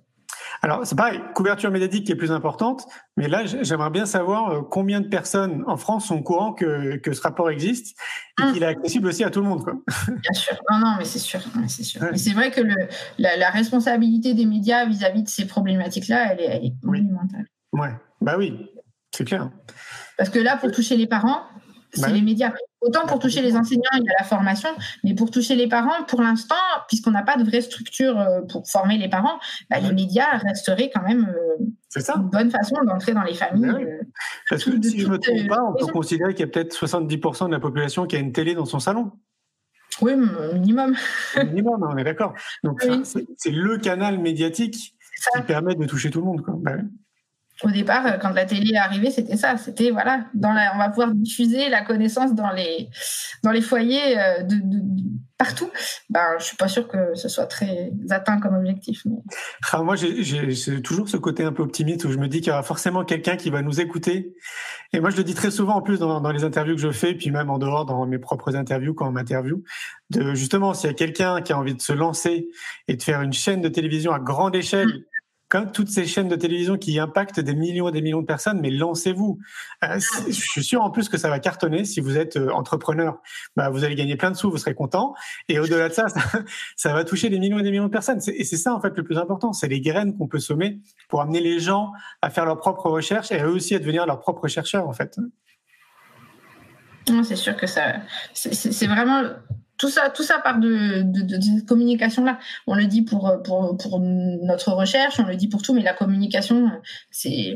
[0.62, 2.86] Alors, c'est pareil, couverture médiatique qui est plus importante,
[3.18, 7.14] mais là, j'aimerais bien savoir combien de personnes en France sont au courant que, que
[7.14, 7.98] ce rapport existe
[8.40, 8.54] et Hum.
[8.54, 9.64] qu'il est accessible aussi à tout le monde.
[9.64, 9.76] Quoi.
[10.08, 11.40] Bien sûr, non, non, mais c'est sûr.
[11.68, 12.02] C'est sûr.
[12.02, 12.18] Ouais.
[12.18, 12.76] c'est vrai que le,
[13.18, 17.46] la, la, responsabilité des médias vis-à-vis -vis de ces problématiques-là, elle est, elle est monumentale.
[17.72, 17.80] Oui.
[17.82, 18.70] Ouais, bah oui,
[19.12, 19.50] c'est clair.
[20.18, 21.44] Parce que là, pour toucher les parents,
[21.94, 22.52] c'est bah les médias.
[22.86, 24.70] Autant pour toucher les enseignants, il y a la formation,
[25.04, 26.56] mais pour toucher les parents, pour l'instant,
[26.88, 29.40] puisqu'on n'a pas de vraie structure euh, pour former les parents,
[29.72, 32.14] bah, les médias resteraient quand même euh, ça.
[32.16, 33.72] une bonne façon d'entrer dans les familles.
[33.76, 33.84] Oui.
[33.86, 34.04] Euh,
[34.52, 36.76] Parce que si je ne me trompe pas, on peut considérer qu'il y a peut-être
[36.76, 39.12] 70% de la population qui a une télé dans son salon?
[40.02, 40.14] Oui,
[40.54, 40.96] minimum.
[41.38, 42.36] minimum, on est d'accord.
[42.64, 43.02] Donc oui.
[43.04, 44.96] c'est le canal médiatique
[45.34, 46.44] qui permet de toucher tout le monde.
[46.44, 46.54] Quoi.
[46.58, 46.74] Bah,
[47.64, 49.58] au départ, quand la télé est arrivée, c'était ça.
[49.58, 52.90] C'était voilà, dans la, on va pouvoir diffuser la connaissance dans les
[53.44, 55.04] dans les foyers euh, de, de, de
[55.38, 55.70] partout.
[56.10, 59.02] Ben, je suis pas sûre que ce soit très atteint comme objectif.
[59.06, 59.18] Mais...
[59.72, 62.52] Ah, moi, j'ai toujours ce côté un peu optimiste où je me dis qu'il y
[62.52, 64.34] aura forcément quelqu'un qui va nous écouter.
[64.94, 66.92] Et moi, je le dis très souvent en plus dans, dans les interviews que je
[66.92, 69.64] fais, puis même en dehors dans mes propres interviews quand on m'interviewe,
[70.10, 72.48] de justement s'il y a quelqu'un qui a envie de se lancer
[72.88, 74.88] et de faire une chaîne de télévision à grande échelle.
[74.88, 75.15] Mmh
[75.50, 78.60] comme toutes ces chaînes de télévision qui impactent des millions et des millions de personnes,
[78.62, 79.40] mais lancez-vous.
[79.84, 83.22] Euh, je suis sûr en plus que ça va cartonner si vous êtes euh, entrepreneur.
[83.56, 85.14] Bah, vous allez gagner plein de sous, vous serez content.
[85.48, 86.22] Et au-delà de ça, ça,
[86.76, 88.20] ça, va toucher des millions et des millions de personnes.
[88.28, 90.80] Et c'est ça en fait le plus important, c'est les graines qu'on peut semer
[91.10, 91.92] pour amener les gens
[92.22, 94.94] à faire leurs propres recherches et à eux aussi à devenir leurs propres chercheurs en
[94.94, 95.20] fait.
[97.24, 97.98] C'est sûr que ça,
[98.34, 99.22] c'est vraiment
[99.78, 102.40] tout ça, tout ça part de, de, de, de cette communication-là.
[102.68, 105.94] On le dit pour, pour, pour notre recherche, on le dit pour tout, mais la
[105.94, 106.72] communication,
[107.12, 107.56] c'est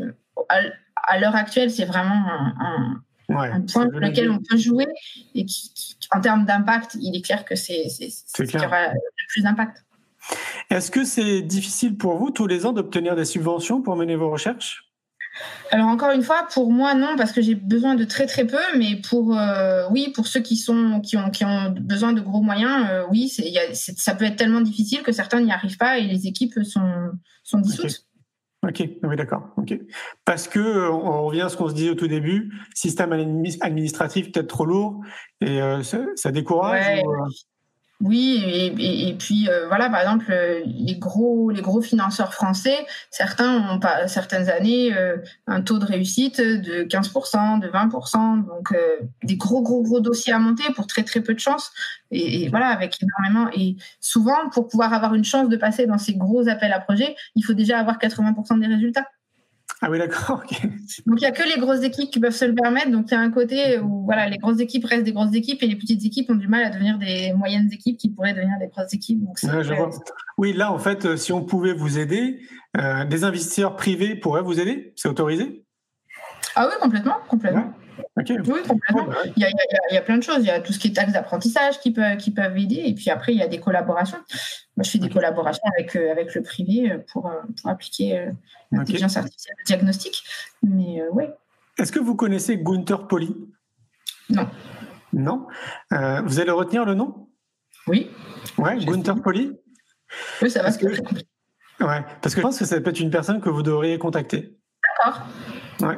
[0.50, 0.60] à,
[1.08, 4.88] à l'heure actuelle, c'est vraiment un, un, ouais, un point sur lequel on peut jouer
[5.36, 9.28] et qui, qui en termes d'impact, il est clair que c'est ce qui aura le
[9.30, 9.86] plus d'impact.
[10.70, 14.30] Est-ce que c'est difficile pour vous tous les ans d'obtenir des subventions pour mener vos
[14.30, 14.89] recherches?
[15.72, 18.58] Alors encore une fois, pour moi non, parce que j'ai besoin de très très peu,
[18.78, 22.42] mais pour euh, oui, pour ceux qui sont qui ont qui ont besoin de gros
[22.42, 25.52] moyens, euh, oui, c'est, y a, c'est, ça peut être tellement difficile que certains n'y
[25.52, 27.12] arrivent pas et les équipes sont
[27.44, 28.06] sont dissoutes.
[28.64, 29.00] Ok, okay.
[29.04, 29.50] oui d'accord.
[29.58, 29.80] Ok,
[30.26, 33.14] parce que on revient à ce qu'on se disait au tout début, système
[33.62, 35.02] administratif peut-être trop lourd
[35.42, 36.84] et euh, ça, ça, décourage.
[36.84, 37.04] Ouais.
[37.06, 37.28] Ou,
[38.02, 40.34] oui, et, puis euh, voilà, par exemple,
[40.66, 42.78] les gros, les gros financeurs français,
[43.12, 48.72] certains ont pas certaines années euh, un taux de réussite de 15%, de 20%, donc
[48.72, 51.74] euh, des gros, gros, gros dossiers à monter pour très, très peu de chance.
[52.12, 53.52] Et, et, voilà, avec énormément.
[53.54, 57.18] Et souvent, pour pouvoir avoir une chance de passer dans ces gros appels à projets,
[57.36, 59.08] il faut déjà avoir 80% des résultats.
[59.82, 60.44] Ah oui, d'accord.
[60.50, 60.68] Okay.
[61.06, 62.92] Donc il n'y a que les grosses équipes qui peuvent se le permettre.
[62.92, 65.62] Donc il y a un côté où voilà, les grosses équipes restent des grosses équipes
[65.64, 68.58] et les petites équipes ont du mal à devenir des moyennes équipes qui pourraient devenir
[68.60, 69.24] des grosses équipes.
[69.24, 69.90] Donc ouais, je vois.
[70.38, 72.40] Oui, là en fait, si on pouvait vous aider,
[72.78, 74.94] euh, des investisseurs privés pourraient vous aider?
[74.96, 75.64] C'est autorisé?
[76.56, 77.62] Ah oui, complètement, complètement.
[77.62, 77.89] Ouais.
[78.18, 78.38] Okay.
[78.40, 79.08] Oui, complètement.
[79.36, 80.40] Il, y a, il, y a, il, y a, plein de choses.
[80.40, 82.84] Il y a tout ce qui est taxes d'apprentissage qui peuvent, qui peuvent aider.
[82.86, 84.18] Et puis après, il y a des collaborations.
[84.78, 85.16] Moi, je fais des okay.
[85.16, 88.30] collaborations avec, euh, avec le privé pour, euh, pour appliquer
[88.72, 89.20] l'intelligence okay.
[89.20, 90.24] artificielle de diagnostic.
[90.64, 91.26] Mais euh, oui.
[91.78, 93.36] Est-ce que vous connaissez Gunther Poli?
[94.30, 94.48] Non.
[95.14, 95.48] Non
[95.94, 97.30] euh, Vous allez retenir le nom?
[97.88, 98.10] Oui.
[98.58, 99.58] Ouais, Gunther Poli?
[100.42, 100.66] Oui, ça va.
[100.66, 100.88] Parce que,
[101.82, 104.58] Ouais, parce que je pense que ça peut être une personne que vous devriez contacter.
[104.84, 105.22] D'accord.
[105.82, 105.98] Ouais.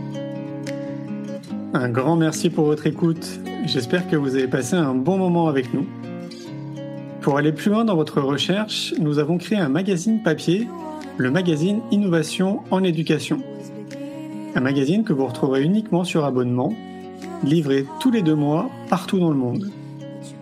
[1.74, 3.40] Un grand merci pour votre écoute.
[3.66, 5.86] J'espère que vous avez passé un bon moment avec nous.
[7.20, 10.66] Pour aller plus loin dans votre recherche, nous avons créé un magazine papier,
[11.18, 13.42] le magazine Innovation en éducation.
[14.54, 16.72] Un magazine que vous retrouverez uniquement sur abonnement,
[17.44, 19.70] livré tous les deux mois partout dans le monde.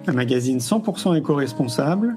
[0.07, 2.17] Un magazine 100% éco-responsable,